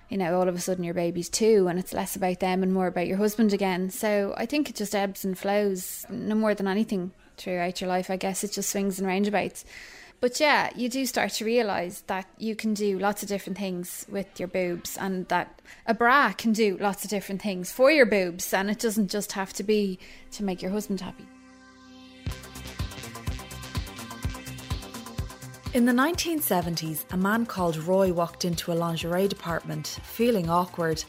you 0.09 0.17
know, 0.17 0.39
all 0.39 0.47
of 0.47 0.55
a 0.55 0.59
sudden 0.59 0.83
your 0.83 0.93
baby's 0.93 1.29
two 1.29 1.67
and 1.67 1.77
it's 1.77 1.93
less 1.93 2.15
about 2.15 2.39
them 2.39 2.63
and 2.63 2.73
more 2.73 2.87
about 2.87 3.07
your 3.07 3.17
husband 3.17 3.53
again. 3.53 3.89
So 3.89 4.33
I 4.37 4.45
think 4.45 4.69
it 4.69 4.75
just 4.75 4.95
ebbs 4.95 5.25
and 5.25 5.37
flows 5.37 6.05
no 6.09 6.35
more 6.35 6.55
than 6.55 6.67
anything 6.67 7.11
throughout 7.37 7.81
your 7.81 7.89
life. 7.89 8.09
I 8.09 8.17
guess 8.17 8.43
it 8.43 8.51
just 8.51 8.69
swings 8.69 8.99
and 8.99 9.07
roundabouts. 9.07 9.65
But 10.19 10.39
yeah, 10.39 10.71
you 10.75 10.89
do 10.89 11.05
start 11.05 11.31
to 11.33 11.45
realise 11.45 12.01
that 12.07 12.25
you 12.39 12.55
can 12.55 12.73
do 12.73 12.97
lots 12.97 13.21
of 13.21 13.29
different 13.29 13.59
things 13.59 14.05
with 14.09 14.39
your 14.39 14.47
boobs 14.47 14.97
and 14.97 15.27
that 15.27 15.61
a 15.85 15.93
bra 15.93 16.31
can 16.31 16.53
do 16.53 16.77
lots 16.79 17.03
of 17.03 17.11
different 17.11 17.41
things 17.41 17.71
for 17.71 17.91
your 17.91 18.07
boobs 18.07 18.51
and 18.51 18.71
it 18.71 18.79
doesn't 18.79 19.11
just 19.11 19.33
have 19.33 19.53
to 19.53 19.63
be 19.63 19.99
to 20.31 20.43
make 20.43 20.61
your 20.61 20.71
husband 20.71 21.01
happy. 21.01 21.27
In 25.73 25.85
the 25.85 25.91
1970s, 25.91 27.05
a 27.11 27.17
man 27.17 27.45
called 27.45 27.77
Roy 27.77 28.11
walked 28.11 28.45
into 28.45 28.71
a 28.71 28.73
lingerie 28.73 29.27
department, 29.27 29.99
feeling 30.03 30.49
awkward. 30.49 31.03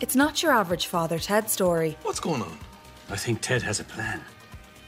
It's 0.00 0.16
not 0.16 0.42
your 0.42 0.52
average 0.52 0.86
father 0.86 1.18
Ted 1.18 1.48
story. 1.48 1.96
What's 2.02 2.20
going 2.20 2.42
on? 2.42 2.58
I 3.08 3.16
think 3.16 3.40
Ted 3.40 3.62
has 3.62 3.80
a 3.80 3.84
plan. 3.84 4.20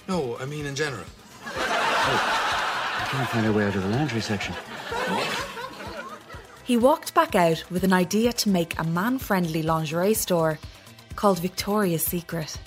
No, 0.09 0.37
I 0.39 0.47
mean 0.47 0.67
in 0.67 0.75
general. 0.75 1.05
Oh, 1.47 1.51
I 1.57 3.07
can't 3.09 3.29
find 3.31 3.47
our 3.47 3.53
way 3.53 3.65
out 3.65 3.77
of 3.77 3.83
the 3.83 3.89
laundry 3.89 4.21
section. 4.21 4.55
He 6.65 6.77
walked 6.77 7.15
back 7.15 7.35
out 7.37 7.65
with 7.71 7.85
an 7.85 7.93
idea 7.93 8.33
to 8.33 8.49
make 8.49 8.79
a 8.79 8.85
man 8.85 9.19
friendly 9.19 9.63
lingerie 9.63 10.15
store 10.15 10.59
called 11.15 11.39
Victoria's 11.39 12.05
Secret. 12.05 12.59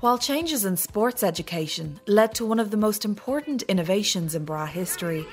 While 0.00 0.18
changes 0.18 0.64
in 0.64 0.76
sports 0.76 1.22
education 1.22 2.00
led 2.06 2.34
to 2.34 2.44
one 2.44 2.60
of 2.60 2.70
the 2.70 2.76
most 2.76 3.04
important 3.04 3.62
innovations 3.62 4.34
in 4.34 4.44
bra 4.44 4.66
history, 4.66 5.26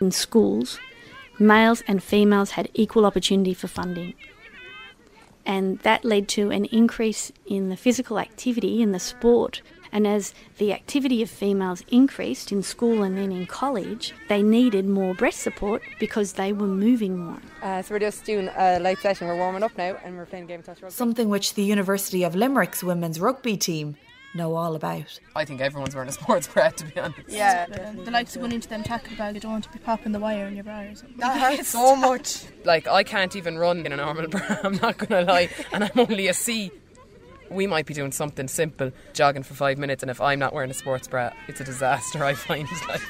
In 0.00 0.10
schools, 0.10 0.78
males 1.38 1.82
and 1.86 2.02
females 2.02 2.52
had 2.52 2.70
equal 2.74 3.06
opportunity 3.06 3.54
for 3.54 3.68
funding. 3.68 4.14
And 5.46 5.78
that 5.80 6.04
led 6.04 6.28
to 6.28 6.50
an 6.50 6.66
increase 6.66 7.32
in 7.46 7.70
the 7.70 7.76
physical 7.76 8.18
activity 8.18 8.82
in 8.82 8.92
the 8.92 9.00
sport. 9.00 9.62
And 9.92 10.06
as 10.06 10.34
the 10.58 10.72
activity 10.72 11.22
of 11.22 11.30
females 11.30 11.82
increased 11.90 12.52
in 12.52 12.62
school 12.62 13.02
and 13.02 13.16
then 13.18 13.32
in 13.32 13.46
college, 13.46 14.14
they 14.28 14.42
needed 14.42 14.86
more 14.86 15.14
breast 15.14 15.40
support 15.40 15.82
because 15.98 16.34
they 16.34 16.52
were 16.52 16.66
moving 16.66 17.18
more. 17.18 17.38
Uh, 17.62 17.82
so 17.82 17.94
we're 17.94 17.98
just 18.00 18.24
doing 18.24 18.48
a 18.56 18.78
light 18.78 18.98
session. 18.98 19.26
We're 19.26 19.36
warming 19.36 19.62
up 19.62 19.76
now 19.76 19.96
and 20.04 20.16
we're 20.16 20.26
playing 20.26 20.46
game 20.46 20.60
of 20.60 20.66
touch 20.66 20.80
rugby. 20.82 20.94
something 20.94 21.28
which 21.28 21.54
the 21.54 21.62
University 21.64 22.22
of 22.22 22.34
Limerick's 22.34 22.82
women's 22.84 23.18
rugby 23.20 23.56
team 23.56 23.96
know 24.32 24.54
all 24.54 24.76
about. 24.76 25.18
I 25.34 25.44
think 25.44 25.60
everyone's 25.60 25.94
wearing 25.94 26.08
a 26.08 26.12
sports 26.12 26.46
bra, 26.46 26.68
to 26.68 26.84
be 26.84 27.00
honest. 27.00 27.28
Yeah, 27.28 27.66
the, 27.66 28.02
the 28.04 28.10
likes 28.12 28.36
of 28.36 28.42
going 28.42 28.52
into 28.52 28.68
them 28.68 28.84
tackle 28.84 29.16
bag, 29.16 29.34
you 29.34 29.40
don't 29.40 29.50
want 29.50 29.64
to 29.64 29.70
be 29.72 29.80
popping 29.80 30.12
the 30.12 30.20
wire 30.20 30.46
in 30.46 30.54
your 30.54 30.62
bra 30.62 30.82
or 30.82 30.94
something. 30.94 31.16
That 31.18 31.40
hurts 31.56 31.70
so 31.70 31.96
much. 31.96 32.44
Like, 32.64 32.86
I 32.86 33.02
can't 33.02 33.34
even 33.34 33.58
run 33.58 33.84
in 33.84 33.92
a 33.92 33.96
normal 33.96 34.28
bra, 34.28 34.40
I'm 34.62 34.76
not 34.76 34.98
going 34.98 35.26
to 35.26 35.32
lie, 35.32 35.48
and 35.72 35.82
I'm 35.82 35.90
only 35.98 36.28
a 36.28 36.34
C. 36.34 36.70
We 37.50 37.66
might 37.66 37.86
be 37.86 37.94
doing 37.94 38.12
something 38.12 38.48
simple, 38.48 38.92
jogging 39.12 39.42
for 39.42 39.54
five 39.54 39.76
minutes, 39.76 40.02
and 40.02 40.10
if 40.10 40.20
I'm 40.20 40.38
not 40.38 40.52
wearing 40.52 40.70
a 40.70 40.74
sports 40.74 41.08
bra, 41.08 41.30
it's 41.48 41.60
a 41.60 41.64
disaster, 41.64 42.24
I 42.30 42.34
find. 42.34 42.68
Like, 42.88 43.02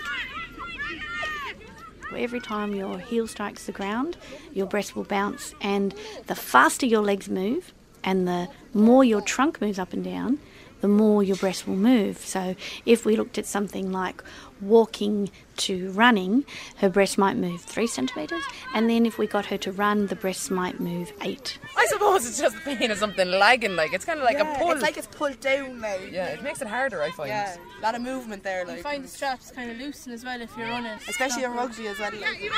Every 2.17 2.41
time 2.41 2.75
your 2.75 2.99
heel 2.99 3.27
strikes 3.29 3.67
the 3.67 3.73
ground, 3.73 4.17
your 4.53 4.67
breast 4.67 4.97
will 4.97 5.05
bounce, 5.05 5.55
and 5.61 5.95
the 6.27 6.35
faster 6.35 6.85
your 6.85 7.03
legs 7.03 7.29
move 7.29 7.73
and 8.03 8.27
the 8.27 8.49
more 8.75 9.05
your 9.05 9.21
trunk 9.21 9.61
moves 9.61 9.79
up 9.79 9.93
and 9.93 10.03
down, 10.03 10.39
the 10.81 10.89
more 10.89 11.23
your 11.23 11.37
breast 11.37 11.67
will 11.67 11.77
move. 11.77 12.19
So, 12.19 12.57
if 12.87 13.05
we 13.05 13.17
looked 13.17 13.39
at 13.39 13.47
something 13.47 13.93
like 13.93 14.23
walking 14.61 15.31
to 15.61 15.91
running, 15.93 16.45
her 16.77 16.89
breast 16.89 17.17
might 17.19 17.37
move 17.37 17.61
three 17.61 17.87
centimetres, 17.87 18.43
and 18.75 18.91
then 18.91 19.07
if 19.07 19.19
we 19.19 19.27
got 19.27 19.47
her 19.47 19.57
to 19.59 19.73
run, 19.73 20.07
the 20.09 20.17
breast 20.17 20.51
might 20.51 20.81
move 20.81 21.13
eight. 21.23 21.59
I 21.77 21.87
suppose 21.87 22.27
it's 22.27 22.39
just 22.39 22.55
the 22.65 22.77
pain 22.77 22.91
of 22.91 22.99
something 22.99 23.31
lagging, 23.31 23.77
like, 23.77 23.93
it's 23.93 24.05
kind 24.05 24.19
of 24.19 24.25
like 24.25 24.39
Yeah, 24.39 24.55
a 24.55 24.59
pull. 24.59 24.73
It's 24.73 24.83
like 24.83 24.97
it's 24.97 25.07
pulled 25.07 25.41
down 25.41 25.81
now. 25.81 25.97
yeah, 26.11 26.27
it 26.27 26.43
makes 26.43 26.61
it 26.61 26.69
harder, 26.69 27.03
I 27.03 27.11
find. 27.11 27.29
Yeah, 27.29 27.57
a 27.79 27.83
lot 27.83 27.95
of 27.95 28.03
movement 28.03 28.43
there. 28.43 28.69
You 28.71 28.83
find 28.83 29.05
the 29.05 29.09
straps 29.09 29.51
kind 29.51 29.71
of 29.71 29.79
loosen 29.79 30.13
as 30.13 30.25
well 30.25 30.41
if 30.41 30.51
you're 30.57 30.69
running. 30.69 30.99
especially 31.09 31.45
in 31.45 31.53
rugby 31.53 31.87
as 31.89 31.99
well. 31.99 32.11
Like. 32.21 32.51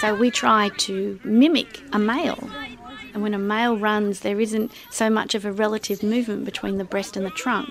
So 0.00 0.14
we 0.14 0.30
try 0.30 0.70
to 0.78 1.20
mimic 1.24 1.82
a 1.92 1.98
male. 1.98 2.48
And 3.12 3.22
when 3.22 3.34
a 3.34 3.38
male 3.38 3.76
runs, 3.76 4.20
there 4.20 4.40
isn't 4.40 4.72
so 4.90 5.10
much 5.10 5.34
of 5.34 5.44
a 5.44 5.52
relative 5.52 6.02
movement 6.02 6.44
between 6.44 6.78
the 6.78 6.84
breast 6.84 7.16
and 7.16 7.26
the 7.26 7.30
trunk. 7.30 7.68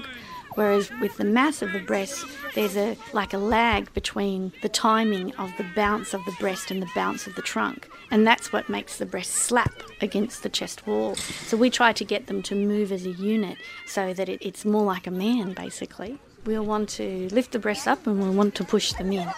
Whereas 0.59 0.91
with 0.99 1.15
the 1.15 1.23
mass 1.23 1.61
of 1.61 1.71
the 1.71 1.79
breast, 1.79 2.25
there's 2.53 2.75
a 2.75 2.97
like 3.13 3.33
a 3.33 3.37
lag 3.37 3.93
between 3.93 4.51
the 4.61 4.67
timing 4.67 5.33
of 5.35 5.55
the 5.55 5.65
bounce 5.73 6.13
of 6.13 6.19
the 6.25 6.33
breast 6.33 6.69
and 6.69 6.81
the 6.81 6.89
bounce 6.93 7.27
of 7.27 7.35
the 7.35 7.41
trunk. 7.41 7.87
And 8.11 8.27
that's 8.27 8.51
what 8.51 8.67
makes 8.67 8.97
the 8.97 9.05
breast 9.05 9.31
slap 9.31 9.71
against 10.01 10.43
the 10.43 10.49
chest 10.49 10.85
wall. 10.85 11.15
So 11.15 11.55
we 11.55 11.69
try 11.69 11.93
to 11.93 12.03
get 12.03 12.27
them 12.27 12.43
to 12.43 12.55
move 12.55 12.91
as 12.91 13.05
a 13.05 13.11
unit 13.11 13.57
so 13.87 14.13
that 14.13 14.27
it, 14.27 14.41
it's 14.41 14.65
more 14.65 14.83
like 14.83 15.07
a 15.07 15.11
man, 15.11 15.53
basically. 15.53 16.19
We'll 16.43 16.65
want 16.65 16.89
to 16.89 17.29
lift 17.29 17.53
the 17.53 17.59
breasts 17.59 17.87
up 17.87 18.05
and 18.05 18.19
we'll 18.19 18.33
want 18.33 18.53
to 18.55 18.65
push 18.65 18.91
them 18.91 19.13
in. 19.13 19.29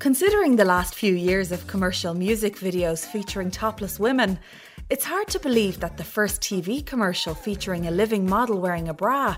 Considering 0.00 0.56
the 0.56 0.64
last 0.64 0.96
few 0.96 1.14
years 1.14 1.52
of 1.52 1.66
commercial 1.68 2.14
music 2.14 2.56
videos 2.56 3.04
featuring 3.04 3.50
topless 3.50 4.00
women, 4.00 4.38
it's 4.88 5.04
hard 5.04 5.26
to 5.28 5.40
believe 5.40 5.80
that 5.80 5.96
the 5.96 6.04
first 6.04 6.40
TV 6.40 6.84
commercial 6.84 7.34
featuring 7.34 7.86
a 7.86 7.90
living 7.90 8.28
model 8.28 8.60
wearing 8.60 8.88
a 8.88 8.94
bra 8.94 9.36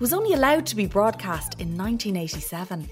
was 0.00 0.12
only 0.12 0.34
allowed 0.34 0.66
to 0.66 0.76
be 0.76 0.86
broadcast 0.86 1.54
in 1.60 1.76
1987. 1.78 2.88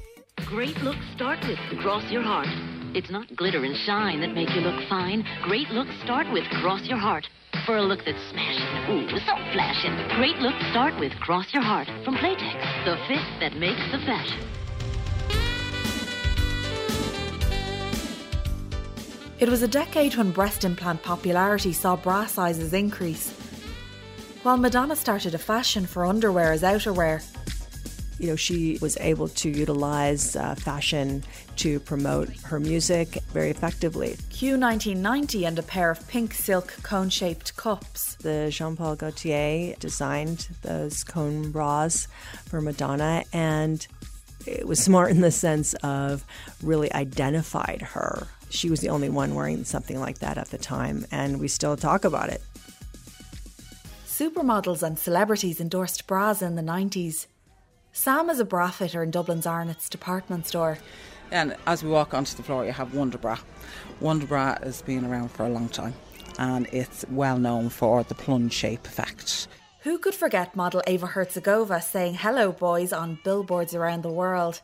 Great 0.47 0.77
looks 0.79 1.05
start 1.15 1.39
with 1.47 1.59
Cross 1.81 2.11
Your 2.11 2.23
Heart. 2.23 2.49
It's 2.97 3.11
not 3.11 3.35
glitter 3.37 3.65
and 3.65 3.77
shine 3.85 4.21
that 4.21 4.35
make 4.35 4.49
you 4.51 4.63
look 4.63 4.89
fine. 4.89 5.25
Great 5.43 5.69
looks 5.69 5.91
start 6.03 6.27
with 6.33 6.45
Cross 6.63 6.89
Your 6.89 6.99
Heart. 6.99 7.27
For 7.67 7.77
a 7.77 7.83
look 7.83 8.01
that's 8.07 8.31
smashing, 8.31 8.91
ooh, 8.91 9.11
so 9.19 9.35
flashing. 9.53 9.93
Great 10.17 10.37
looks 10.37 10.65
start 10.71 10.99
with 10.99 11.13
Cross 11.21 11.53
Your 11.53 11.63
Heart 11.63 11.89
from 12.05 12.17
Playtex, 12.17 12.85
the 12.87 12.97
fit 13.07 13.23
that 13.41 13.57
makes 13.57 13.83
the 13.93 13.99
fashion. 14.07 14.41
It 19.41 19.49
was 19.49 19.63
a 19.63 19.69
decade 19.69 20.17
when 20.17 20.33
breast 20.33 20.67
implant 20.67 21.03
popularity 21.03 21.73
saw 21.73 21.97
bra 21.97 22.27
sizes 22.27 22.75
increase. 22.75 23.31
While 24.43 24.59
Madonna 24.59 24.95
started 24.95 25.35
a 25.35 25.39
fashion 25.39 25.87
for 25.87 26.05
underwear 26.05 26.53
as 26.53 26.61
outerwear, 26.61 27.25
you 28.19 28.27
know, 28.27 28.37
she 28.37 28.77
was 28.83 28.99
able 29.01 29.29
to 29.29 29.49
utilize 29.49 30.37
uh, 30.37 30.57
fashion 30.57 31.25
to 31.57 31.81
promote 31.81 32.29
her 32.43 32.61
music 32.61 33.17
very 33.33 33.49
effectively. 33.49 34.19
Q1990 34.29 35.49
and 35.49 35.59
a 35.59 35.63
pair 35.63 35.91
of 35.91 36.07
pink 36.07 36.35
silk 36.35 36.75
cone 36.83 37.09
shaped 37.09 37.57
cups. 37.57 38.17
The 38.17 38.51
Jean 38.51 38.77
Paul 38.77 38.95
Gaultier 38.97 39.75
designed 39.79 40.49
those 40.61 41.03
cone 41.03 41.51
bras 41.51 42.09
for 42.45 42.61
Madonna, 42.61 43.25
and 43.33 43.87
it 44.47 44.69
was 44.69 44.81
smart 44.85 45.13
in 45.13 45.23
the 45.23 45.31
sense 45.31 45.73
of 45.83 46.27
really 46.63 46.93
identified 46.93 47.81
her. 47.81 48.29
She 48.51 48.69
was 48.69 48.81
the 48.81 48.91
only 48.91 49.09
one 49.09 49.35
wearing 49.35 49.65
something 49.65 49.99
like 49.99 50.19
that 50.19 50.37
at 50.37 50.49
the 50.51 50.59
time, 50.59 51.07
and 51.11 51.41
we 51.41 51.49
still 51.49 51.77
talk 51.77 52.05
about 52.05 52.29
it. 52.29 52.43
Supermodels 54.07 54.83
and 54.83 54.99
celebrities 54.99 55.61
endorsed 55.61 56.07
bras 56.07 56.43
in 56.43 56.57
the 56.57 56.63
90s. 56.63 57.27
Sam 57.93 58.29
is 58.29 58.39
a 58.39 58.45
bra 58.45 58.71
fitter 58.71 59.03
in 59.03 59.11
Dublin's 59.11 59.47
Arnott's 59.47 59.89
department 59.89 60.47
store. 60.47 60.79
And 61.31 61.57
as 61.67 61.83
we 61.83 61.91
walk 61.91 62.13
onto 62.13 62.37
the 62.37 62.43
floor, 62.43 62.67
you 62.67 62.73
have 62.73 62.95
Wonder 62.95 63.19
Bra. 63.19 63.39
Wonder 64.01 64.27
Bra 64.27 64.57
has 64.63 64.83
been 64.83 65.05
around 65.05 65.31
for 65.31 65.47
a 65.47 65.49
long 65.49 65.69
time 65.69 65.95
and 66.41 66.67
it's 66.73 67.05
well 67.11 67.39
known 67.39 67.69
for 67.69 68.03
the 68.03 68.15
plunge 68.15 68.53
shape 68.53 68.87
effect. 68.87 69.47
Who 69.81 69.99
could 69.99 70.15
forget 70.15 70.57
model 70.57 70.83
Eva 70.87 71.09
Herzigova 71.09 71.83
saying 71.83 72.15
hello 72.15 72.51
boys 72.53 72.93
on 72.93 73.19
billboards 73.25 73.75
around 73.75 74.03
the 74.03 74.11
world? 74.11 74.61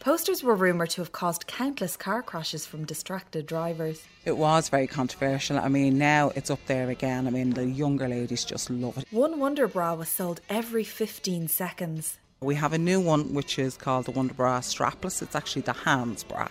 Posters 0.00 0.44
were 0.44 0.54
rumoured 0.54 0.90
to 0.90 1.00
have 1.00 1.10
caused 1.10 1.48
countless 1.48 1.96
car 1.96 2.22
crashes 2.22 2.64
from 2.64 2.84
distracted 2.84 3.46
drivers. 3.46 4.04
It 4.24 4.36
was 4.36 4.68
very 4.68 4.86
controversial. 4.86 5.58
I 5.58 5.68
mean, 5.68 5.98
now 5.98 6.30
it's 6.36 6.50
up 6.50 6.64
there 6.66 6.88
again. 6.88 7.26
I 7.26 7.30
mean, 7.30 7.50
the 7.50 7.64
younger 7.64 8.06
ladies 8.06 8.44
just 8.44 8.70
love 8.70 8.96
it. 8.96 9.08
One 9.10 9.40
Wonder 9.40 9.66
Bra 9.66 9.94
was 9.94 10.08
sold 10.08 10.40
every 10.48 10.84
15 10.84 11.48
seconds. 11.48 12.18
We 12.40 12.54
have 12.54 12.72
a 12.72 12.78
new 12.78 13.00
one 13.00 13.34
which 13.34 13.58
is 13.58 13.76
called 13.76 14.04
the 14.04 14.12
Wonder 14.12 14.34
Bra 14.34 14.60
Strapless. 14.60 15.20
It's 15.20 15.34
actually 15.34 15.62
the 15.62 15.72
hands 15.72 16.22
bra. 16.22 16.46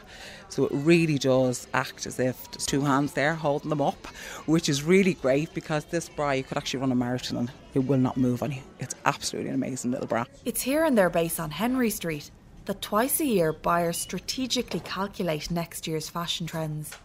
So 0.49 0.65
it 0.65 0.71
really 0.73 1.17
does 1.17 1.67
act 1.73 2.05
as 2.05 2.19
if 2.19 2.51
there's 2.51 2.65
two 2.65 2.81
hands 2.81 3.13
there 3.13 3.33
holding 3.33 3.69
them 3.69 3.81
up, 3.81 4.07
which 4.45 4.67
is 4.67 4.83
really 4.83 5.13
great 5.13 5.53
because 5.53 5.85
this 5.85 6.09
bra 6.09 6.31
you 6.31 6.43
could 6.43 6.57
actually 6.57 6.81
run 6.81 6.91
a 6.91 6.95
marathon 6.95 7.37
and 7.37 7.51
it 7.73 7.87
will 7.87 7.97
not 7.97 8.17
move 8.17 8.43
on 8.43 8.51
you. 8.51 8.61
It's 8.79 8.95
absolutely 9.05 9.47
an 9.47 9.55
amazing 9.55 9.91
little 9.91 10.07
bra. 10.07 10.25
It's 10.43 10.61
here 10.61 10.83
in 10.83 10.95
their 10.95 11.09
base 11.09 11.39
on 11.39 11.51
Henry 11.51 11.89
Street 11.89 12.29
that 12.67 12.81
twice 12.81 13.19
a 13.19 13.25
year 13.25 13.51
buyers 13.51 13.97
strategically 13.97 14.81
calculate 14.81 15.49
next 15.49 15.87
year's 15.87 16.09
fashion 16.09 16.45
trends. 16.45 16.95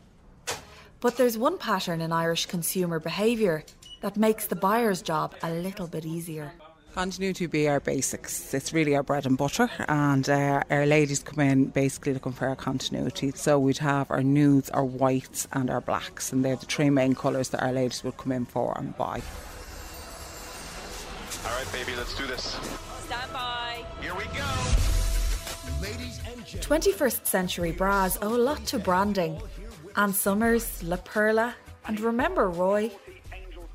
But 1.00 1.16
there's 1.16 1.38
one 1.38 1.58
pattern 1.58 2.00
in 2.00 2.12
Irish 2.12 2.46
consumer 2.46 3.00
behaviour 3.00 3.64
that 4.02 4.16
makes 4.16 4.46
the 4.46 4.56
buyer's 4.56 5.02
job 5.02 5.34
a 5.42 5.50
little 5.50 5.86
bit 5.86 6.04
easier. 6.04 6.52
Continuity 6.94 7.46
be 7.46 7.68
our 7.68 7.80
basics. 7.80 8.52
It's 8.52 8.74
really 8.74 8.94
our 8.94 9.02
bread 9.02 9.24
and 9.24 9.38
butter, 9.38 9.70
and 9.88 10.28
uh, 10.28 10.62
our 10.68 10.84
ladies 10.84 11.22
come 11.22 11.40
in 11.40 11.66
basically 11.66 12.12
looking 12.12 12.32
for 12.32 12.48
our 12.48 12.56
continuity. 12.56 13.32
So 13.34 13.58
we'd 13.58 13.78
have 13.78 14.10
our 14.10 14.22
nudes, 14.22 14.68
our 14.70 14.84
whites, 14.84 15.48
and 15.52 15.70
our 15.70 15.80
blacks, 15.80 16.32
and 16.32 16.44
they're 16.44 16.56
the 16.56 16.66
three 16.66 16.90
main 16.90 17.14
colours 17.14 17.48
that 17.48 17.62
our 17.62 17.72
ladies 17.72 18.04
would 18.04 18.18
come 18.18 18.32
in 18.32 18.44
for 18.44 18.76
and 18.76 18.94
buy. 18.98 19.22
All 21.46 21.56
right, 21.56 21.72
baby, 21.72 21.96
let's 21.96 22.14
do 22.16 22.26
this. 22.26 22.58
Stand 23.06 23.32
by. 23.32 23.84
Here 24.02 24.14
we 24.14 24.24
go. 24.24 24.61
21st 26.58 27.26
century 27.26 27.72
bras 27.72 28.18
owe 28.20 28.34
a 28.34 28.36
lot 28.36 28.64
to 28.66 28.78
branding. 28.78 29.40
Ann 29.96 30.12
Summers, 30.12 30.82
La 30.82 30.96
Perla, 30.96 31.54
and 31.86 31.98
remember 32.00 32.48
Roy? 32.50 32.90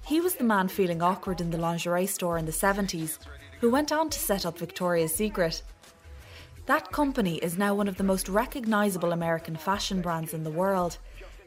He 0.05 0.21
was 0.21 0.35
the 0.35 0.43
man 0.43 0.67
feeling 0.67 1.01
awkward 1.01 1.41
in 1.41 1.49
the 1.49 1.57
lingerie 1.57 2.05
store 2.05 2.37
in 2.37 2.45
the 2.45 2.51
70s 2.51 3.17
who 3.59 3.71
went 3.71 3.91
on 3.91 4.09
to 4.09 4.19
set 4.19 4.45
up 4.45 4.57
Victoria's 4.57 5.13
Secret. 5.13 5.63
That 6.67 6.91
company 6.91 7.37
is 7.37 7.57
now 7.57 7.73
one 7.73 7.87
of 7.87 7.97
the 7.97 8.03
most 8.03 8.29
recognisable 8.29 9.11
American 9.11 9.55
fashion 9.55 10.01
brands 10.01 10.33
in 10.33 10.43
the 10.43 10.51
world, 10.51 10.97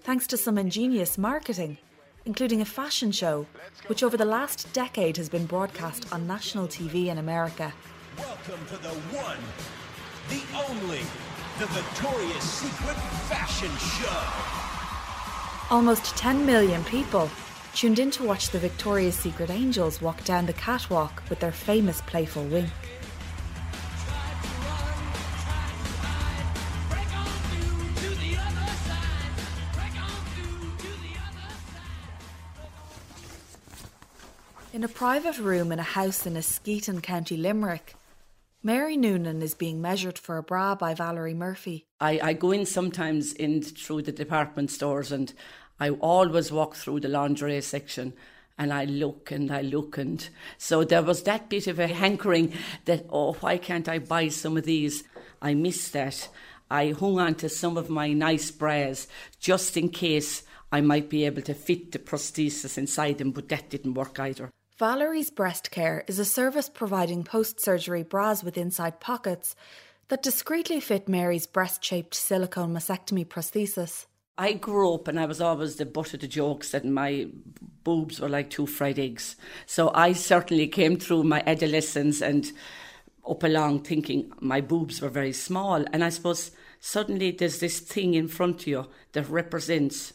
thanks 0.03 0.27
to 0.29 0.37
some 0.37 0.59
ingenious 0.59 1.17
marketing, 1.17 1.79
including 2.25 2.61
a 2.61 2.65
fashion 2.65 3.13
show, 3.13 3.47
which 3.87 4.03
over 4.03 4.17
the 4.17 4.25
last 4.25 4.73
decade 4.73 5.17
has 5.17 5.29
been 5.29 5.47
broadcast 5.47 6.13
on 6.13 6.27
national 6.27 6.67
TV 6.67 7.07
in 7.07 7.19
America. 7.19 7.73
Welcome 8.19 8.67
to 8.67 8.77
the 8.79 8.89
one, 8.89 9.39
the 10.31 10.43
only, 10.69 11.01
the 11.59 11.67
Victoria's 11.67 12.45
Secret 12.45 12.97
Fashion 13.27 13.71
Show. 13.79 15.75
Almost 15.75 16.17
10 16.17 16.47
million 16.47 16.85
people 16.85 17.29
tuned 17.75 17.99
in 17.99 18.13
to 18.13 18.23
watch 18.23 18.51
the 18.51 18.59
Victoria's 18.61 19.17
Secret 19.17 19.51
angels 19.51 20.01
walk 20.01 20.23
down 20.23 20.47
the 20.47 20.53
catwalk 20.53 21.21
with 21.29 21.41
their 21.41 21.51
famous 21.51 22.01
playful 22.03 22.45
wink. 22.45 22.71
In 34.73 34.85
a 34.85 34.89
private 34.89 35.39
room 35.39 35.73
in 35.73 35.81
a 35.81 35.83
house 35.83 36.25
in 36.25 36.35
Askeaton, 36.35 37.03
County 37.03 37.37
Limerick, 37.37 37.97
Mary 38.63 38.95
Noonan 38.95 39.41
is 39.41 39.55
being 39.55 39.81
measured 39.81 40.19
for 40.19 40.37
a 40.37 40.43
bra 40.43 40.75
by 40.75 40.93
Valerie 40.93 41.33
Murphy. 41.33 41.87
I, 41.99 42.21
I 42.23 42.33
go 42.35 42.51
in 42.51 42.67
sometimes 42.67 43.33
in 43.33 43.63
through 43.63 44.03
the 44.03 44.13
department 44.13 44.71
stores 44.71 45.11
and 45.11 45.33
I 45.79 45.91
always 45.91 46.53
walk 46.53 46.75
through 46.77 47.01
the 47.01 47.09
lingerie 47.09 47.63
section 47.63 48.13
and 48.59 48.71
I 48.71 48.85
look 48.85 49.31
and 49.31 49.51
I 49.51 49.63
look 49.63 49.97
and 49.97 50.29
so 50.59 50.85
there 50.85 51.03
was 51.03 51.23
that 51.23 51.49
bit 51.49 51.69
of 51.69 51.79
a 51.79 51.87
hankering 51.87 52.53
that 52.85 53.07
oh 53.09 53.33
why 53.41 53.57
can't 53.57 53.89
I 53.89 53.99
buy 53.99 54.29
some 54.29 54.59
of 54.59 54.65
these? 54.65 55.05
I 55.41 55.55
missed 55.55 55.95
that. 55.95 56.29
I 56.71 56.91
hung 56.91 57.19
on 57.19 57.37
to 57.37 57.49
some 57.49 57.79
of 57.79 57.89
my 57.89 58.13
nice 58.13 58.51
bras 58.51 59.09
just 59.39 59.79
in 59.79 59.89
case 59.89 60.43
I 60.71 60.83
might 60.83 61.09
be 61.09 61.25
able 61.25 61.43
to 61.43 61.55
fit 61.55 61.93
the 61.93 61.99
prosthesis 61.99 62.77
inside 62.77 63.17
them, 63.17 63.31
but 63.31 63.49
that 63.49 63.71
didn't 63.71 63.95
work 63.95 64.21
either. 64.21 64.51
Valerie's 64.81 65.29
Breast 65.29 65.71
Care 65.71 66.05
is 66.07 66.19
a 66.19 66.25
service 66.25 66.71
providing 66.71 67.23
post 67.23 67.61
surgery 67.61 68.03
bras 68.03 68.43
with 68.43 68.57
inside 68.57 68.99
pockets 68.99 69.55
that 70.09 70.23
discreetly 70.23 70.81
fit 70.81 71.07
Mary's 71.07 71.47
breast 71.47 71.85
shaped 71.85 72.15
silicone 72.15 72.73
mastectomy 72.73 73.27
prosthesis. 73.27 74.07
I 74.39 74.55
grew 74.55 74.95
up 74.95 75.07
and 75.07 75.21
I 75.21 75.27
was 75.27 75.39
always 75.39 75.77
the 75.77 75.85
butt 75.85 76.15
of 76.15 76.21
the 76.21 76.27
jokes 76.27 76.71
that 76.71 76.87
my 76.87 77.27
boobs 77.85 78.21
were 78.21 78.31
like 78.31 78.49
two 78.49 78.65
fried 78.67 78.99
eggs. 78.99 79.37
So 79.67 79.91
I 79.95 80.15
certainly 80.15 80.67
came 80.67 80.97
through 80.97 81.25
my 81.25 81.43
adolescence 81.47 82.23
and 82.23 82.51
up 83.29 83.43
along 83.43 83.83
thinking 83.83 84.33
my 84.41 84.63
boobs 84.63 85.03
were 85.03 85.11
very 85.11 85.35
small. 85.35 85.85
And 85.93 86.03
I 86.03 86.09
suppose 86.09 86.53
suddenly 86.79 87.33
there's 87.33 87.61
this 87.61 87.81
thing 87.81 88.15
in 88.15 88.29
front 88.29 88.63
of 88.63 88.67
you 88.67 88.87
that 89.13 89.29
represents 89.29 90.15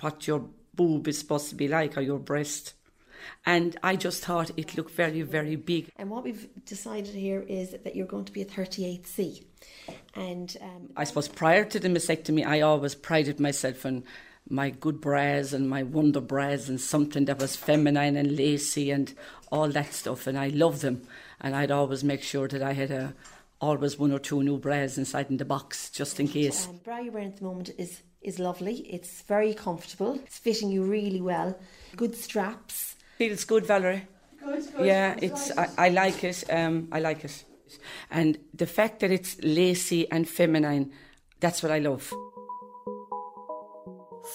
what 0.00 0.26
your 0.26 0.48
boob 0.74 1.06
is 1.06 1.18
supposed 1.18 1.48
to 1.50 1.54
be 1.54 1.68
like 1.68 1.96
or 1.96 2.00
your 2.00 2.18
breast. 2.18 2.74
And 3.46 3.76
I 3.82 3.96
just 3.96 4.24
thought 4.24 4.50
it 4.56 4.76
looked 4.76 4.92
very, 4.92 5.22
very 5.22 5.56
big. 5.56 5.90
And 5.96 6.10
what 6.10 6.24
we've 6.24 6.48
decided 6.64 7.14
here 7.14 7.42
is 7.42 7.70
that 7.70 7.96
you're 7.96 8.06
going 8.06 8.24
to 8.26 8.32
be 8.32 8.42
a 8.42 8.46
38C. 8.46 9.44
And 10.14 10.56
um, 10.60 10.90
I 10.96 11.04
suppose 11.04 11.28
prior 11.28 11.64
to 11.64 11.78
the 11.80 11.88
mastectomy, 11.88 12.46
I 12.46 12.60
always 12.60 12.94
prided 12.94 13.40
myself 13.40 13.84
on 13.86 14.04
my 14.48 14.70
good 14.70 15.00
bras 15.00 15.52
and 15.52 15.68
my 15.68 15.82
wonder 15.82 16.20
bras 16.20 16.68
and 16.68 16.80
something 16.80 17.26
that 17.26 17.38
was 17.38 17.56
feminine 17.56 18.16
and 18.16 18.36
lacy 18.36 18.90
and 18.90 19.14
all 19.52 19.68
that 19.68 19.92
stuff. 19.94 20.26
And 20.26 20.38
I 20.38 20.48
loved 20.48 20.82
them. 20.82 21.02
And 21.40 21.54
I'd 21.54 21.70
always 21.70 22.04
make 22.04 22.22
sure 22.22 22.48
that 22.48 22.62
I 22.62 22.72
had 22.72 22.90
a 22.90 23.14
always 23.60 23.98
one 23.98 24.10
or 24.10 24.18
two 24.18 24.42
new 24.42 24.56
bras 24.56 24.96
inside 24.96 25.30
in 25.30 25.36
the 25.36 25.44
box 25.44 25.90
just 25.90 26.18
in 26.18 26.28
case. 26.28 26.66
Um, 26.66 26.80
bra 26.82 26.98
you're 26.98 27.12
wearing 27.12 27.28
at 27.28 27.36
the 27.36 27.44
moment 27.44 27.70
is 27.78 28.02
is 28.22 28.38
lovely. 28.38 28.76
It's 28.92 29.22
very 29.22 29.54
comfortable. 29.54 30.14
It's 30.26 30.38
fitting 30.38 30.70
you 30.70 30.82
really 30.84 31.22
well. 31.22 31.58
Good 31.96 32.14
straps. 32.14 32.96
Feels 33.20 33.44
good, 33.44 33.66
Valerie. 33.66 34.08
Good, 34.42 34.64
good. 34.72 34.86
Yeah, 34.86 35.14
it's 35.20 35.50
I, 35.54 35.68
I 35.76 35.88
like 35.90 36.24
it. 36.24 36.42
Um, 36.48 36.88
I 36.90 37.00
like 37.00 37.22
it, 37.22 37.44
and 38.10 38.38
the 38.54 38.64
fact 38.64 39.00
that 39.00 39.10
it's 39.10 39.36
lacy 39.42 40.10
and 40.10 40.26
feminine, 40.26 40.90
that's 41.38 41.62
what 41.62 41.70
I 41.70 41.80
love. 41.80 42.10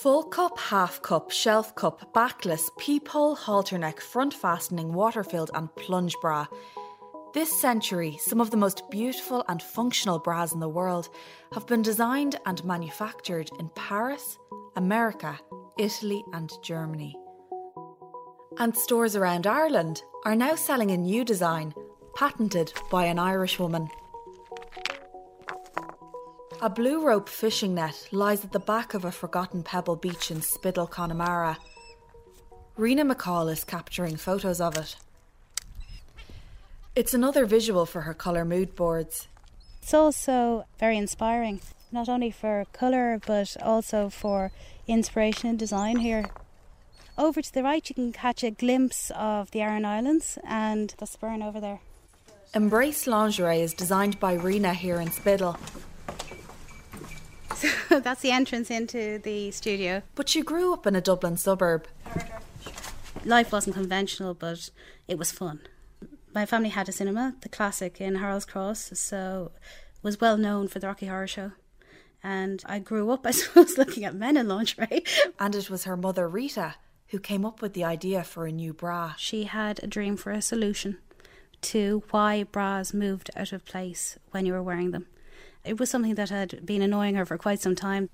Full 0.03 0.25
cup, 0.25 0.59
half 0.59 1.01
cup, 1.01 1.31
shelf 1.31 1.73
cup, 1.73 2.13
backless, 2.13 2.69
peephole, 2.77 3.33
halter 3.33 3.79
neck, 3.79 3.99
front 3.99 4.35
fastening, 4.35 4.93
water 4.93 5.23
filled, 5.23 5.49
and 5.55 5.75
plunge 5.77 6.15
bra. 6.21 6.45
This 7.33 7.51
century, 7.59 8.19
some 8.21 8.39
of 8.39 8.51
the 8.51 8.57
most 8.57 8.83
beautiful 8.91 9.43
and 9.49 9.63
functional 9.63 10.19
bras 10.19 10.53
in 10.53 10.59
the 10.59 10.69
world 10.69 11.09
have 11.53 11.65
been 11.65 11.81
designed 11.81 12.35
and 12.45 12.63
manufactured 12.63 13.49
in 13.59 13.69
Paris, 13.69 14.37
America, 14.75 15.39
Italy, 15.79 16.23
and 16.33 16.51
Germany. 16.61 17.15
And 18.57 18.75
stores 18.75 19.17
around 19.17 19.47
Ireland 19.47 20.01
are 20.23 20.35
now 20.35 20.55
selling 20.55 20.91
a 20.91 20.97
new 20.97 21.25
design, 21.25 21.73
patented 22.15 22.71
by 22.89 23.05
an 23.05 23.19
Irish 23.19 23.59
woman. 23.59 23.89
A 26.61 26.69
blue 26.69 27.05
rope 27.05 27.27
fishing 27.27 27.75
net 27.75 28.07
lies 28.13 28.45
at 28.45 28.53
the 28.53 28.59
back 28.59 28.93
of 28.93 29.03
a 29.03 29.11
forgotten 29.11 29.61
pebble 29.61 29.97
beach 29.97 30.31
in 30.31 30.39
Spiddal, 30.39 30.89
Connemara. 30.89 31.57
Rena 32.77 33.03
McCall 33.03 33.51
is 33.51 33.65
capturing 33.65 34.15
photos 34.15 34.61
of 34.61 34.77
it. 34.77 34.95
It's 36.95 37.13
another 37.13 37.45
visual 37.45 37.85
for 37.85 38.01
her 38.01 38.13
colour 38.13 38.45
mood 38.45 38.73
boards. 38.73 39.27
It's 39.81 39.93
also 39.93 40.65
very 40.79 40.97
inspiring, 40.97 41.59
not 41.91 42.07
only 42.07 42.31
for 42.31 42.65
colour 42.71 43.19
but 43.27 43.57
also 43.61 44.09
for 44.09 44.51
inspiration 44.87 45.49
and 45.49 45.59
design 45.59 45.97
here. 45.97 46.29
Over 47.17 47.41
to 47.41 47.53
the 47.53 47.63
right, 47.63 47.87
you 47.87 47.95
can 47.95 48.11
catch 48.11 48.43
a 48.43 48.51
glimpse 48.51 49.09
of 49.15 49.51
the 49.51 49.61
Aran 49.61 49.85
Islands 49.85 50.37
and 50.43 50.93
the 50.97 51.07
Burren 51.19 51.41
over 51.41 51.61
there. 51.61 51.79
Embrace 52.53 53.07
Lingerie 53.07 53.61
is 53.61 53.73
designed 53.73 54.19
by 54.19 54.33
Rena 54.33 54.73
here 54.73 54.99
in 54.99 55.09
Spiddal. 55.09 55.57
So 57.89 58.01
that's 58.01 58.21
the 58.21 58.31
entrance 58.31 58.69
into 58.69 59.17
the 59.19 59.49
studio. 59.51 60.01
But 60.15 60.27
she 60.27 60.41
grew 60.41 60.73
up 60.73 60.85
in 60.85 60.93
a 60.93 60.99
Dublin 60.99 61.37
suburb. 61.37 61.87
Life 63.23 63.53
wasn't 63.53 63.77
conventional, 63.77 64.33
but 64.33 64.69
it 65.07 65.17
was 65.17 65.31
fun. 65.31 65.61
My 66.33 66.45
family 66.45 66.69
had 66.69 66.89
a 66.89 66.91
cinema, 66.91 67.35
the 67.41 67.47
classic 67.47 68.01
in 68.01 68.15
Harold's 68.15 68.43
Cross, 68.45 68.91
so 68.95 69.51
was 70.03 70.19
well 70.19 70.37
known 70.37 70.67
for 70.67 70.79
the 70.79 70.87
Rocky 70.87 71.05
Horror 71.05 71.27
Show. 71.27 71.51
And 72.21 72.61
I 72.65 72.79
grew 72.79 73.09
up, 73.11 73.25
I 73.25 73.31
suppose, 73.31 73.77
looking 73.77 74.03
at 74.03 74.15
men 74.15 74.35
in 74.35 74.49
lingerie. 74.49 75.05
And 75.39 75.55
it 75.55 75.69
was 75.69 75.85
her 75.85 75.95
mother, 75.95 76.27
Rita, 76.27 76.75
who 77.09 77.19
came 77.19 77.45
up 77.45 77.61
with 77.61 77.73
the 77.73 77.83
idea 77.83 78.23
for 78.23 78.45
a 78.45 78.51
new 78.51 78.73
bra. 78.73 79.13
She 79.17 79.43
had 79.43 79.81
a 79.83 79.87
dream 79.87 80.17
for 80.17 80.31
a 80.31 80.41
solution 80.41 80.97
to 81.61 82.03
why 82.11 82.43
bras 82.43 82.93
moved 82.93 83.31
out 83.35 83.51
of 83.51 83.65
place 83.65 84.19
when 84.31 84.45
you 84.45 84.53
were 84.53 84.63
wearing 84.63 84.91
them. 84.91 85.07
It 85.63 85.79
was 85.79 85.89
something 85.89 86.15
that 86.15 86.29
had 86.29 86.65
been 86.65 86.81
annoying 86.81 87.15
her 87.15 87.25
for 87.25 87.37
quite 87.37 87.59
some 87.59 87.75
time. 87.75 88.09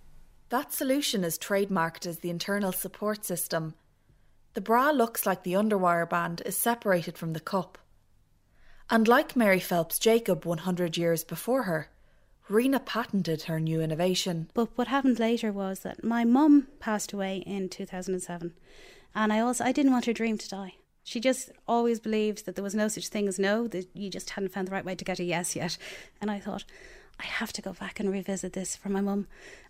That 0.49 0.73
solution 0.73 1.23
is 1.23 1.38
trademarked 1.38 2.06
as 2.06 2.19
the 2.19 2.30
internal 2.30 2.71
support 2.71 3.25
system. 3.25 3.75
The 4.54 4.62
bra 4.62 4.91
looks 4.91 5.25
like 5.25 5.43
the 5.43 5.54
underwire 5.54 6.10
band 6.10 6.41
is 6.45 6.58
separated 6.58 7.17
from 7.17 7.34
the 7.34 7.39
cup. 7.39 7.77
And 8.89 9.08
like 9.08 9.36
Mary 9.36 9.60
Phelps 9.60 9.99
Jacob 9.99 10.45
100 10.45 10.97
years 10.97 11.23
before 11.23 11.63
her, 11.63 11.89
Rena 12.52 12.82
patented 12.82 13.44
her 13.44 13.60
new 13.60 13.82
innovation. 13.82 14.50
But 14.54 14.78
what 14.78 14.90
happened 14.90 15.20
later 15.20 15.52
was 15.52 15.80
that 15.80 16.04
my 16.04 16.26
mum 16.26 16.68
passed 16.80 17.14
away 17.14 17.38
in 17.46 17.70
2007, 17.70 18.54
and 19.16 19.34
I 19.34 19.40
also 19.40 19.64
I 19.64 19.72
didn't 19.72 19.94
want 19.94 20.06
her 20.06 20.14
dream 20.14 20.38
to 20.38 20.50
die. 20.50 20.76
She 21.04 21.20
just 21.20 21.52
always 21.68 22.00
believed 22.00 22.46
that 22.46 22.56
there 22.56 22.64
was 22.64 22.76
no 22.76 22.88
such 22.88 23.08
thing 23.08 23.28
as 23.28 23.40
no, 23.40 23.68
that 23.70 23.88
you 23.94 24.10
just 24.10 24.32
hadn't 24.32 24.52
found 24.52 24.68
the 24.68 24.72
right 24.72 24.86
way 24.86 24.96
to 24.96 25.06
get 25.06 25.20
a 25.20 25.24
yes 25.24 25.56
yet. 25.56 25.78
And 26.20 26.30
I 26.30 26.40
thought, 26.40 26.66
I 27.20 27.26
have 27.26 27.54
to 27.54 27.62
go 27.62 27.74
back 27.74 28.00
and 28.00 28.12
revisit 28.12 28.54
this 28.54 28.76
for 28.76 28.90
my 28.90 29.02
mum. 29.02 29.28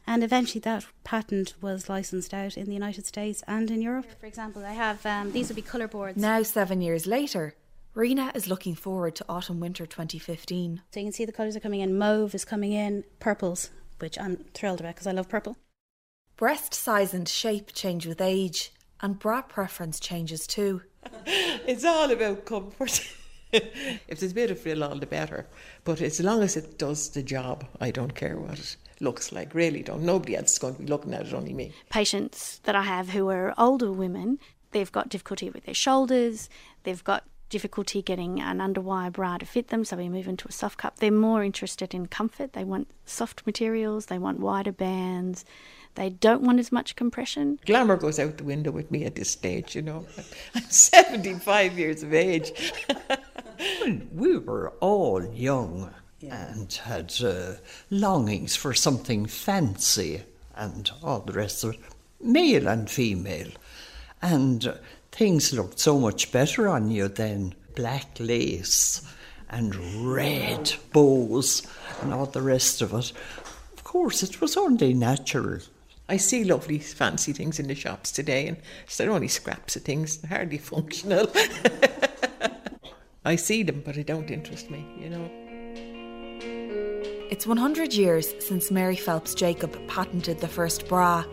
And 0.08 0.24
eventually 0.24 0.62
that 0.62 0.86
patent 1.04 1.54
was 1.62 1.90
licensed 1.90 2.34
out 2.34 2.58
in 2.58 2.66
the 2.66 2.74
United 2.74 3.06
States 3.06 3.44
and 3.48 3.70
in 3.70 3.82
Europe. 3.82 4.08
For 4.20 4.26
example, 4.26 4.66
I 4.66 4.74
have 4.74 5.06
um, 5.06 5.32
these 5.32 5.50
would 5.50 5.56
be 5.56 5.62
colour 5.62 5.88
boards. 5.88 6.18
Now, 6.18 6.44
seven 6.44 6.82
years 6.82 7.06
later, 7.06 7.56
Rena 7.94 8.32
is 8.34 8.48
looking 8.48 8.74
forward 8.74 9.16
to 9.16 9.26
autumn 9.28 9.60
winter 9.60 9.86
2015. 9.86 10.82
So 10.92 11.00
you 11.00 11.06
can 11.06 11.12
see 11.12 11.26
the 11.26 11.34
colours 11.34 11.58
are 11.58 11.60
coming 11.62 11.82
in. 11.82 11.98
Mauve 11.98 12.34
is 12.34 12.46
coming 12.46 12.72
in, 12.72 13.04
purples, 13.20 13.70
which 14.00 14.18
I'm 14.18 14.46
thrilled 14.54 14.80
about 14.80 14.96
because 14.96 15.08
I 15.08 15.12
love 15.12 15.28
purple. 15.28 15.58
Breast 16.38 16.74
size 16.74 17.14
and 17.14 17.28
shape 17.28 17.74
change 17.74 18.08
with 18.08 18.22
age, 18.22 18.72
and 19.02 19.20
bra 19.20 19.42
preference 19.42 20.00
changes 20.00 20.48
too. 20.48 20.84
it's 21.26 21.84
all 21.84 22.10
about 22.10 22.46
comfort. 22.46 23.14
if 23.52 24.20
there's 24.20 24.32
a 24.32 24.36
bit 24.36 24.52
of 24.52 24.60
frill, 24.62 24.86
all 24.86 24.98
the 24.98 25.06
better. 25.06 25.48
But 25.84 26.00
as 26.00 26.22
long 26.22 26.44
as 26.44 26.56
it 26.56 26.78
does 26.78 27.10
the 27.10 27.22
job, 27.22 27.66
I 27.82 27.92
don't 27.92 28.16
care 28.16 28.38
what 28.38 28.58
it 28.58 28.78
looks 29.02 29.34
like. 29.34 29.54
Really, 29.54 29.84
don't. 29.84 30.04
Nobody 30.04 30.38
else 30.38 30.54
is 30.54 30.60
going 30.60 30.76
to 30.76 30.82
be 30.82 30.88
looking 30.88 31.14
at 31.14 31.28
it, 31.28 31.34
only 31.34 31.52
me. 31.52 31.74
Patients 31.90 32.62
that 32.64 32.76
I 32.76 32.84
have 32.84 33.10
who 33.10 33.30
are 33.30 33.54
older 33.58 33.92
women, 33.92 34.40
they've 34.72 34.92
got 34.94 35.10
difficulty 35.10 35.50
with 35.50 35.66
their 35.66 35.76
shoulders, 35.76 36.50
they've 36.84 37.04
got 37.04 37.26
difficulty 37.52 38.02
getting 38.02 38.42
an 38.42 38.58
underwire 38.58 39.12
bra 39.12 39.38
to 39.38 39.46
fit 39.46 39.68
them, 39.68 39.86
so 39.86 39.98
we 39.98 40.10
move 40.10 40.28
into 40.28 40.48
a 40.48 40.52
soft 40.52 40.80
cup. 40.80 40.98
They're 40.98 41.12
more 41.12 41.44
interested 41.44 41.94
in 41.94 42.08
comfort. 42.08 42.54
They 42.54 42.64
want 42.64 42.88
soft 43.06 43.46
materials, 43.46 44.08
they 44.08 44.18
want 44.18 44.40
wider 44.40 44.72
bands, 44.72 45.46
they 45.96 46.10
don't 46.10 46.42
want 46.42 46.60
as 46.60 46.72
much 46.72 46.96
compression. 46.96 47.60
Glamour 47.66 47.98
goes 47.98 48.18
out 48.18 48.38
the 48.38 48.46
window 48.46 48.72
with 48.72 48.90
me 48.90 49.04
at 49.04 49.16
this 49.16 49.30
stage, 49.30 49.76
you 49.76 49.82
know. 49.82 50.08
I'm 50.56 50.64
75 50.64 51.78
years 51.78 52.02
of 52.02 52.14
age. 52.14 52.74
we 54.14 54.38
were 54.38 54.70
all 54.80 55.24
young 55.34 55.94
and 56.22 56.72
had 56.86 57.14
uh, 57.24 57.56
longings 57.90 58.56
for 58.56 58.74
something 58.74 59.26
fancy 59.26 60.24
and 60.56 60.90
all 61.04 61.20
the 61.20 61.34
rest 61.34 61.64
of 61.64 61.74
it, 61.74 61.80
male 62.22 62.68
and 62.68 62.90
female. 62.90 63.50
And 64.22 64.66
uh, 64.66 64.74
things 65.12 65.54
looked 65.54 65.80
so 65.80 66.00
much 66.00 66.32
better 66.32 66.68
on 66.68 66.90
you 66.90 67.08
than 67.08 67.54
black 67.76 68.18
lace 68.20 69.02
and 69.50 69.76
red 70.06 70.74
bows 70.94 71.68
and 72.02 72.14
all 72.14 72.26
the 72.26 72.42
rest 72.42 72.82
of 72.82 72.94
it. 72.94 73.12
Of 73.74 73.84
course, 73.84 74.24
it 74.24 74.42
was 74.42 74.56
only 74.58 74.94
natural. 74.94 75.60
I 76.08 76.18
see 76.18 76.44
lovely 76.44 76.80
fancy 76.80 77.34
things 77.34 77.60
in 77.60 77.68
the 77.68 77.76
shops 77.76 78.12
today, 78.12 78.48
and 78.48 78.58
they're 78.98 79.12
only 79.12 79.28
scraps 79.28 79.76
of 79.76 79.84
things, 79.84 80.20
hardly 80.26 80.58
functional. 80.58 81.32
I 83.26 83.36
see 83.36 83.64
them, 83.64 83.82
but 83.86 83.96
they 83.96 84.04
don't 84.04 84.30
interest 84.32 84.70
me, 84.70 84.86
you 85.00 85.10
know. 85.10 85.30
It's 87.30 87.48
100 87.48 87.94
years 87.94 88.34
since 88.40 88.72
Mary 88.72 88.98
Phelps 88.98 89.34
Jacob 89.34 89.78
patented 89.88 90.40
the 90.40 90.48
first 90.50 90.88
bra. 90.88 91.24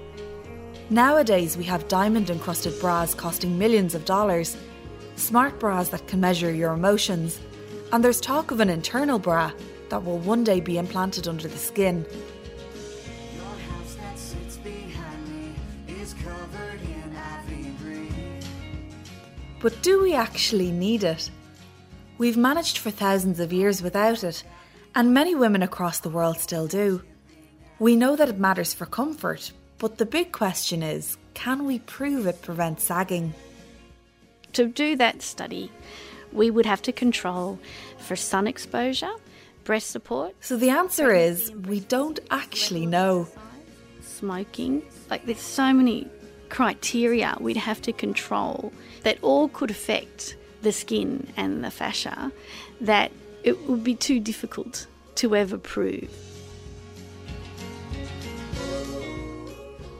Nowadays, 0.90 1.54
we 1.54 1.64
have 1.64 1.86
diamond 1.88 2.30
encrusted 2.30 2.80
bras 2.80 3.14
costing 3.14 3.58
millions 3.58 3.94
of 3.94 4.06
dollars, 4.06 4.56
smart 5.16 5.60
bras 5.60 5.90
that 5.90 6.06
can 6.08 6.18
measure 6.18 6.50
your 6.50 6.72
emotions, 6.72 7.38
and 7.92 8.02
there's 8.02 8.22
talk 8.22 8.50
of 8.50 8.60
an 8.60 8.70
internal 8.70 9.18
bra 9.18 9.52
that 9.90 10.02
will 10.02 10.18
one 10.18 10.44
day 10.44 10.60
be 10.60 10.78
implanted 10.78 11.28
under 11.28 11.46
the 11.46 11.58
skin. 11.58 12.06
But 19.60 19.82
do 19.82 20.00
we 20.00 20.14
actually 20.14 20.70
need 20.70 21.04
it? 21.04 21.30
We've 22.16 22.36
managed 22.36 22.78
for 22.78 22.90
thousands 22.90 23.40
of 23.40 23.52
years 23.52 23.82
without 23.82 24.24
it, 24.24 24.42
and 24.94 25.12
many 25.12 25.34
women 25.34 25.62
across 25.62 26.00
the 26.00 26.08
world 26.08 26.38
still 26.38 26.66
do. 26.66 27.02
We 27.78 27.94
know 27.94 28.16
that 28.16 28.30
it 28.30 28.38
matters 28.38 28.72
for 28.72 28.86
comfort, 28.86 29.52
but 29.78 29.98
the 29.98 30.06
big 30.06 30.32
question 30.32 30.82
is 30.82 31.16
can 31.34 31.66
we 31.66 31.78
prove 31.80 32.26
it 32.26 32.42
prevents 32.42 32.84
sagging? 32.84 33.34
To 34.54 34.66
do 34.66 34.96
that 34.96 35.22
study, 35.22 35.70
we 36.32 36.50
would 36.50 36.66
have 36.66 36.82
to 36.82 36.92
control 36.92 37.58
for 37.98 38.16
sun 38.16 38.46
exposure, 38.46 39.12
breast 39.64 39.90
support. 39.90 40.34
So 40.40 40.56
the 40.56 40.70
answer 40.70 41.12
is 41.12 41.52
we 41.52 41.80
don't 41.80 42.18
actually 42.30 42.86
know. 42.86 43.28
Smoking, 44.00 44.82
like 45.10 45.26
there's 45.26 45.40
so 45.40 45.72
many 45.72 46.08
criteria 46.48 47.36
we'd 47.40 47.56
have 47.56 47.80
to 47.82 47.92
control 47.92 48.72
that 49.02 49.18
all 49.22 49.48
could 49.48 49.70
affect 49.70 50.36
the 50.62 50.72
skin 50.72 51.28
and 51.36 51.62
the 51.62 51.70
fascia 51.70 52.32
that 52.80 53.12
it 53.44 53.68
would 53.68 53.84
be 53.84 53.94
too 53.94 54.18
difficult 54.18 54.86
to 55.16 55.36
ever 55.36 55.58
prove. 55.58 56.10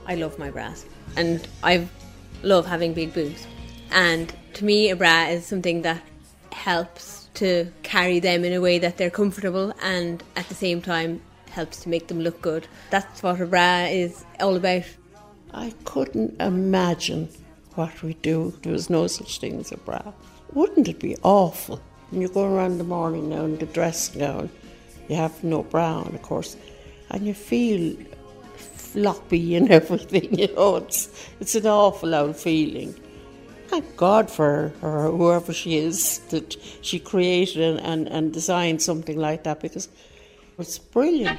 I 0.09 0.15
love 0.15 0.39
my 0.39 0.51
bras 0.51 0.87
and 1.17 1.47
I 1.63 1.87
love 2.43 2.67
having 2.67 2.95
big 2.95 3.13
boobs. 3.13 3.47
And 3.91 4.35
to 4.55 4.65
me, 4.65 4.91
a 4.91 4.97
bra 4.97 5.27
is 5.27 5.45
something 5.45 5.83
that 5.83 6.03
helps 6.51 7.29
to 7.35 7.71
carry 7.83 8.19
them 8.19 8.43
in 8.45 8.55
a 8.55 8.61
way 8.61 8.79
that 8.79 8.97
they're 8.97 9.11
comfortable 9.11 9.73
and 9.83 10.23
at 10.35 10.49
the 10.49 10.55
same 10.55 10.81
time 10.81 11.21
helps 11.51 11.81
to 11.83 11.91
make 11.91 12.09
them 12.09 12.21
look 12.21 12.41
good. 12.41 12.67
That's 12.91 13.23
what 13.23 13.41
a 13.41 13.47
bra 13.47 13.85
is 13.85 14.25
all 14.41 14.57
about. 14.57 14.85
I 15.53 15.75
couldn't 15.85 16.41
imagine 16.41 17.29
what 17.75 18.03
we'd 18.03 18.23
do. 18.23 18.55
There 18.63 18.73
was 18.73 18.91
no 18.91 19.07
such 19.07 19.41
thing 19.41 19.61
as 19.61 19.73
a 19.73 19.77
bra. 19.77 20.13
Wouldn't 20.53 20.89
it 20.89 21.01
be 21.01 21.17
awful? 21.23 21.81
When 22.11 22.23
you 22.23 22.29
go 22.29 22.45
around 22.45 22.79
the 22.79 22.85
morning 22.85 23.29
now 23.29 23.45
in 23.45 23.59
the 23.59 23.67
dressing 23.67 24.21
gown, 24.21 24.51
you 25.09 25.17
have 25.17 25.45
no 25.45 25.63
bra 25.63 26.01
on, 26.01 26.15
of 26.15 26.23
course, 26.23 26.57
and 27.11 27.27
you 27.27 27.35
feel 27.35 27.95
floppy 28.93 29.55
and 29.55 29.71
everything, 29.81 30.39
you 30.39 30.53
know, 30.55 30.77
it's, 30.77 31.29
it's 31.41 31.55
an 31.55 31.67
awful 31.67 32.15
old 32.15 32.37
feeling. 32.37 32.95
Thank 33.69 33.97
God 33.97 34.31
for 34.31 34.73
her, 34.81 35.09
or 35.09 35.11
whoever 35.11 35.53
she 35.53 35.77
is, 35.77 36.21
that 36.31 36.57
she 36.81 36.99
created 36.99 37.63
and, 37.63 37.81
and, 37.81 38.09
and 38.09 38.33
designed 38.33 38.81
something 38.81 39.19
like 39.19 39.45
that 39.45 39.61
because 39.61 39.89
it's 40.59 40.79
brilliant. 40.79 41.39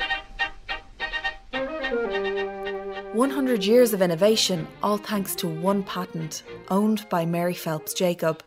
100 3.13 3.65
years 3.65 3.93
of 3.93 4.01
innovation, 4.01 4.67
all 4.83 4.97
thanks 4.97 5.33
to 5.35 5.47
one 5.47 5.81
patent 5.83 6.43
owned 6.69 7.09
by 7.09 7.25
Mary 7.25 7.55
Phelps 7.55 7.93
Jacob, 7.93 8.43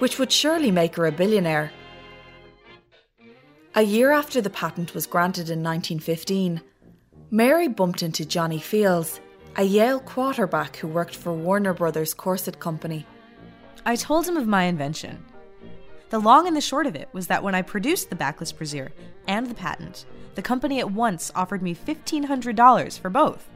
which 0.00 0.18
would 0.18 0.32
surely 0.32 0.72
make 0.72 0.96
her 0.96 1.06
a 1.06 1.12
billionaire. 1.12 1.70
A 3.76 3.82
year 3.82 4.10
after 4.10 4.40
the 4.40 4.50
patent 4.50 4.92
was 4.94 5.06
granted 5.06 5.48
in 5.48 5.62
1915, 5.62 6.60
Mary 7.34 7.66
bumped 7.66 8.04
into 8.04 8.24
Johnny 8.24 8.60
Fields, 8.60 9.20
a 9.56 9.64
Yale 9.64 9.98
quarterback 9.98 10.76
who 10.76 10.86
worked 10.86 11.16
for 11.16 11.32
Warner 11.32 11.74
Brothers 11.74 12.14
Corset 12.14 12.60
Company. 12.60 13.04
I 13.84 13.96
told 13.96 14.28
him 14.28 14.36
of 14.36 14.46
my 14.46 14.62
invention. 14.62 15.24
The 16.10 16.20
long 16.20 16.46
and 16.46 16.56
the 16.56 16.60
short 16.60 16.86
of 16.86 16.94
it 16.94 17.08
was 17.12 17.26
that 17.26 17.42
when 17.42 17.56
I 17.56 17.62
produced 17.62 18.08
the 18.08 18.14
backless 18.14 18.52
brassiere 18.52 18.92
and 19.26 19.48
the 19.48 19.54
patent, 19.56 20.06
the 20.36 20.42
company 20.42 20.78
at 20.78 20.92
once 20.92 21.32
offered 21.34 21.60
me 21.60 21.74
$1,500 21.74 23.00
for 23.00 23.10
both. 23.10 23.50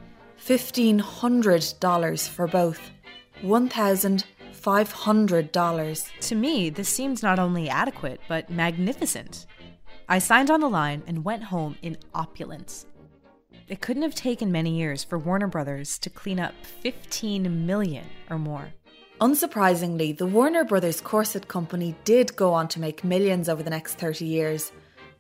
$1,500 0.45 2.29
for 2.29 2.49
both. 2.49 2.91
$1,500. 3.43 6.21
To 6.21 6.35
me, 6.35 6.71
this 6.71 6.89
seemed 6.89 7.23
not 7.23 7.39
only 7.39 7.69
adequate, 7.69 8.21
but 8.27 8.51
magnificent. 8.51 9.47
I 10.09 10.19
signed 10.19 10.51
on 10.51 10.59
the 10.59 10.69
line 10.69 11.05
and 11.07 11.25
went 11.25 11.45
home 11.45 11.77
in 11.81 11.97
opulence. 12.13 12.85
It 13.69 13.83
couldn't 13.83 14.03
have 14.03 14.15
taken 14.15 14.51
many 14.51 14.79
years 14.79 15.05
for 15.05 15.19
Warner 15.19 15.47
Brothers 15.47 15.99
to 15.99 16.09
clean 16.09 16.41
up 16.41 16.55
15 16.81 17.67
million 17.67 18.07
or 18.31 18.39
more. 18.39 18.73
Unsurprisingly, 19.21 20.17
the 20.17 20.27
Warner 20.27 20.65
Brothers 20.65 21.03
Corset 21.03 21.49
Company 21.49 21.95
did 22.05 22.35
go 22.35 22.55
on 22.55 22.69
to 22.69 22.81
make 22.81 23.05
millions 23.05 23.47
over 23.49 23.63
the 23.63 23.69
next 23.69 23.99
30 23.99 24.25
years, 24.25 24.73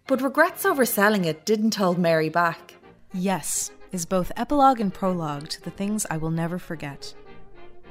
but 0.07 0.23
regrets 0.23 0.65
over 0.65 0.87
selling 0.87 1.27
it 1.27 1.45
didn't 1.45 1.75
hold 1.75 1.99
Mary 1.99 2.31
back. 2.31 2.75
Yes, 3.13 3.71
is 3.93 4.07
both 4.07 4.33
epilogue 4.37 4.81
and 4.81 4.95
prologue 4.95 5.49
to 5.49 5.63
the 5.63 5.71
things 5.71 6.07
I 6.09 6.17
will 6.17 6.31
never 6.31 6.59
forget. 6.59 7.13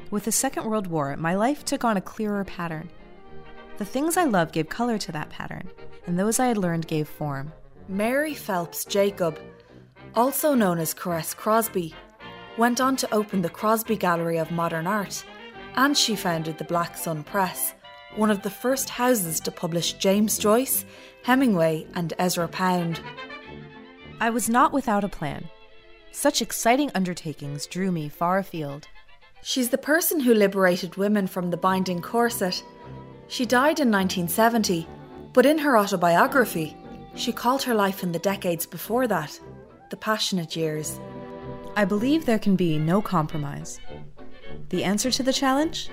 With 0.10 0.26
the 0.26 0.32
Second 0.32 0.66
World 0.66 0.88
War, 0.88 1.16
my 1.18 1.36
life 1.36 1.66
took 1.66 1.84
on 1.84 1.98
a 1.98 2.02
clearer 2.02 2.44
pattern. 2.46 2.90
The 3.78 3.86
things 3.86 4.18
I 4.18 4.24
loved 4.24 4.54
gave 4.54 4.70
color 4.70 4.98
to 4.98 5.12
that 5.12 5.30
pattern, 5.30 5.70
and 6.08 6.18
those 6.18 6.40
I 6.40 6.48
had 6.48 6.58
learned 6.58 6.88
gave 6.88 7.08
form. 7.08 7.52
Mary 7.90 8.34
Phelps 8.34 8.86
Jacob, 8.86 9.40
also 10.18 10.56
known 10.56 10.80
as 10.80 10.96
Caresse 10.96 11.36
Crosby, 11.36 11.94
went 12.58 12.82
on 12.82 12.96
to 12.98 13.14
open 13.14 13.44
the 13.44 13.50
Crosby 13.50 13.96
Gallery 13.96 14.38
of 14.38 14.50
Modern 14.50 14.88
Art, 14.88 15.24
and 15.76 15.96
she 15.96 16.16
founded 16.16 16.58
the 16.58 16.64
Black 16.64 16.98
Sun 16.98 17.24
Press, 17.24 17.76
one 18.16 18.32
of 18.32 18.42
the 18.42 18.50
first 18.50 18.90
houses 18.90 19.40
to 19.40 19.52
publish 19.52 19.94
James 19.94 20.40
Joyce, 20.40 20.86
Hemingway, 21.22 21.86
and 21.94 22.16
Ezra 22.18 22.48
Pound. 22.48 23.00
I 24.20 24.32
was 24.32 24.50
not 24.50 24.74
without 24.74 25.04
a 25.04 25.08
plan. 25.08 25.48
Such 26.12 26.42
exciting 26.42 26.90
undertakings 26.96 27.68
drew 27.68 27.92
me 27.92 28.10
far 28.10 28.40
afield. 28.40 28.88
She's 29.44 29.70
the 29.70 29.78
person 29.78 30.20
who 30.20 30.34
liberated 30.34 30.96
women 30.96 31.28
from 31.28 31.52
the 31.52 31.58
binding 31.58 32.02
corset. 32.02 32.64
She 33.28 33.46
died 33.46 33.80
in 33.80 33.92
1970, 33.92 34.88
but 35.34 35.46
in 35.46 35.60
her 35.60 35.78
autobiography, 35.78 36.76
she 37.14 37.32
called 37.32 37.62
her 37.62 37.76
life 37.76 38.02
in 38.02 38.12
the 38.12 38.20
decades 38.20 38.66
before 38.66 39.06
that 39.06 39.40
the 39.90 39.98
passionate 39.98 40.56
years. 40.56 41.00
I 41.76 41.86
believe 41.86 42.26
there 42.26 42.40
can 42.40 42.56
be 42.56 42.78
no 42.78 43.02
compromise. 43.02 43.80
The 44.70 44.84
answer 44.84 45.12
to 45.12 45.24
the 45.24 45.34
challenge 45.34 45.90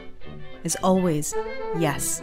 is 0.64 0.76
always 0.82 1.34
yes. 1.78 2.22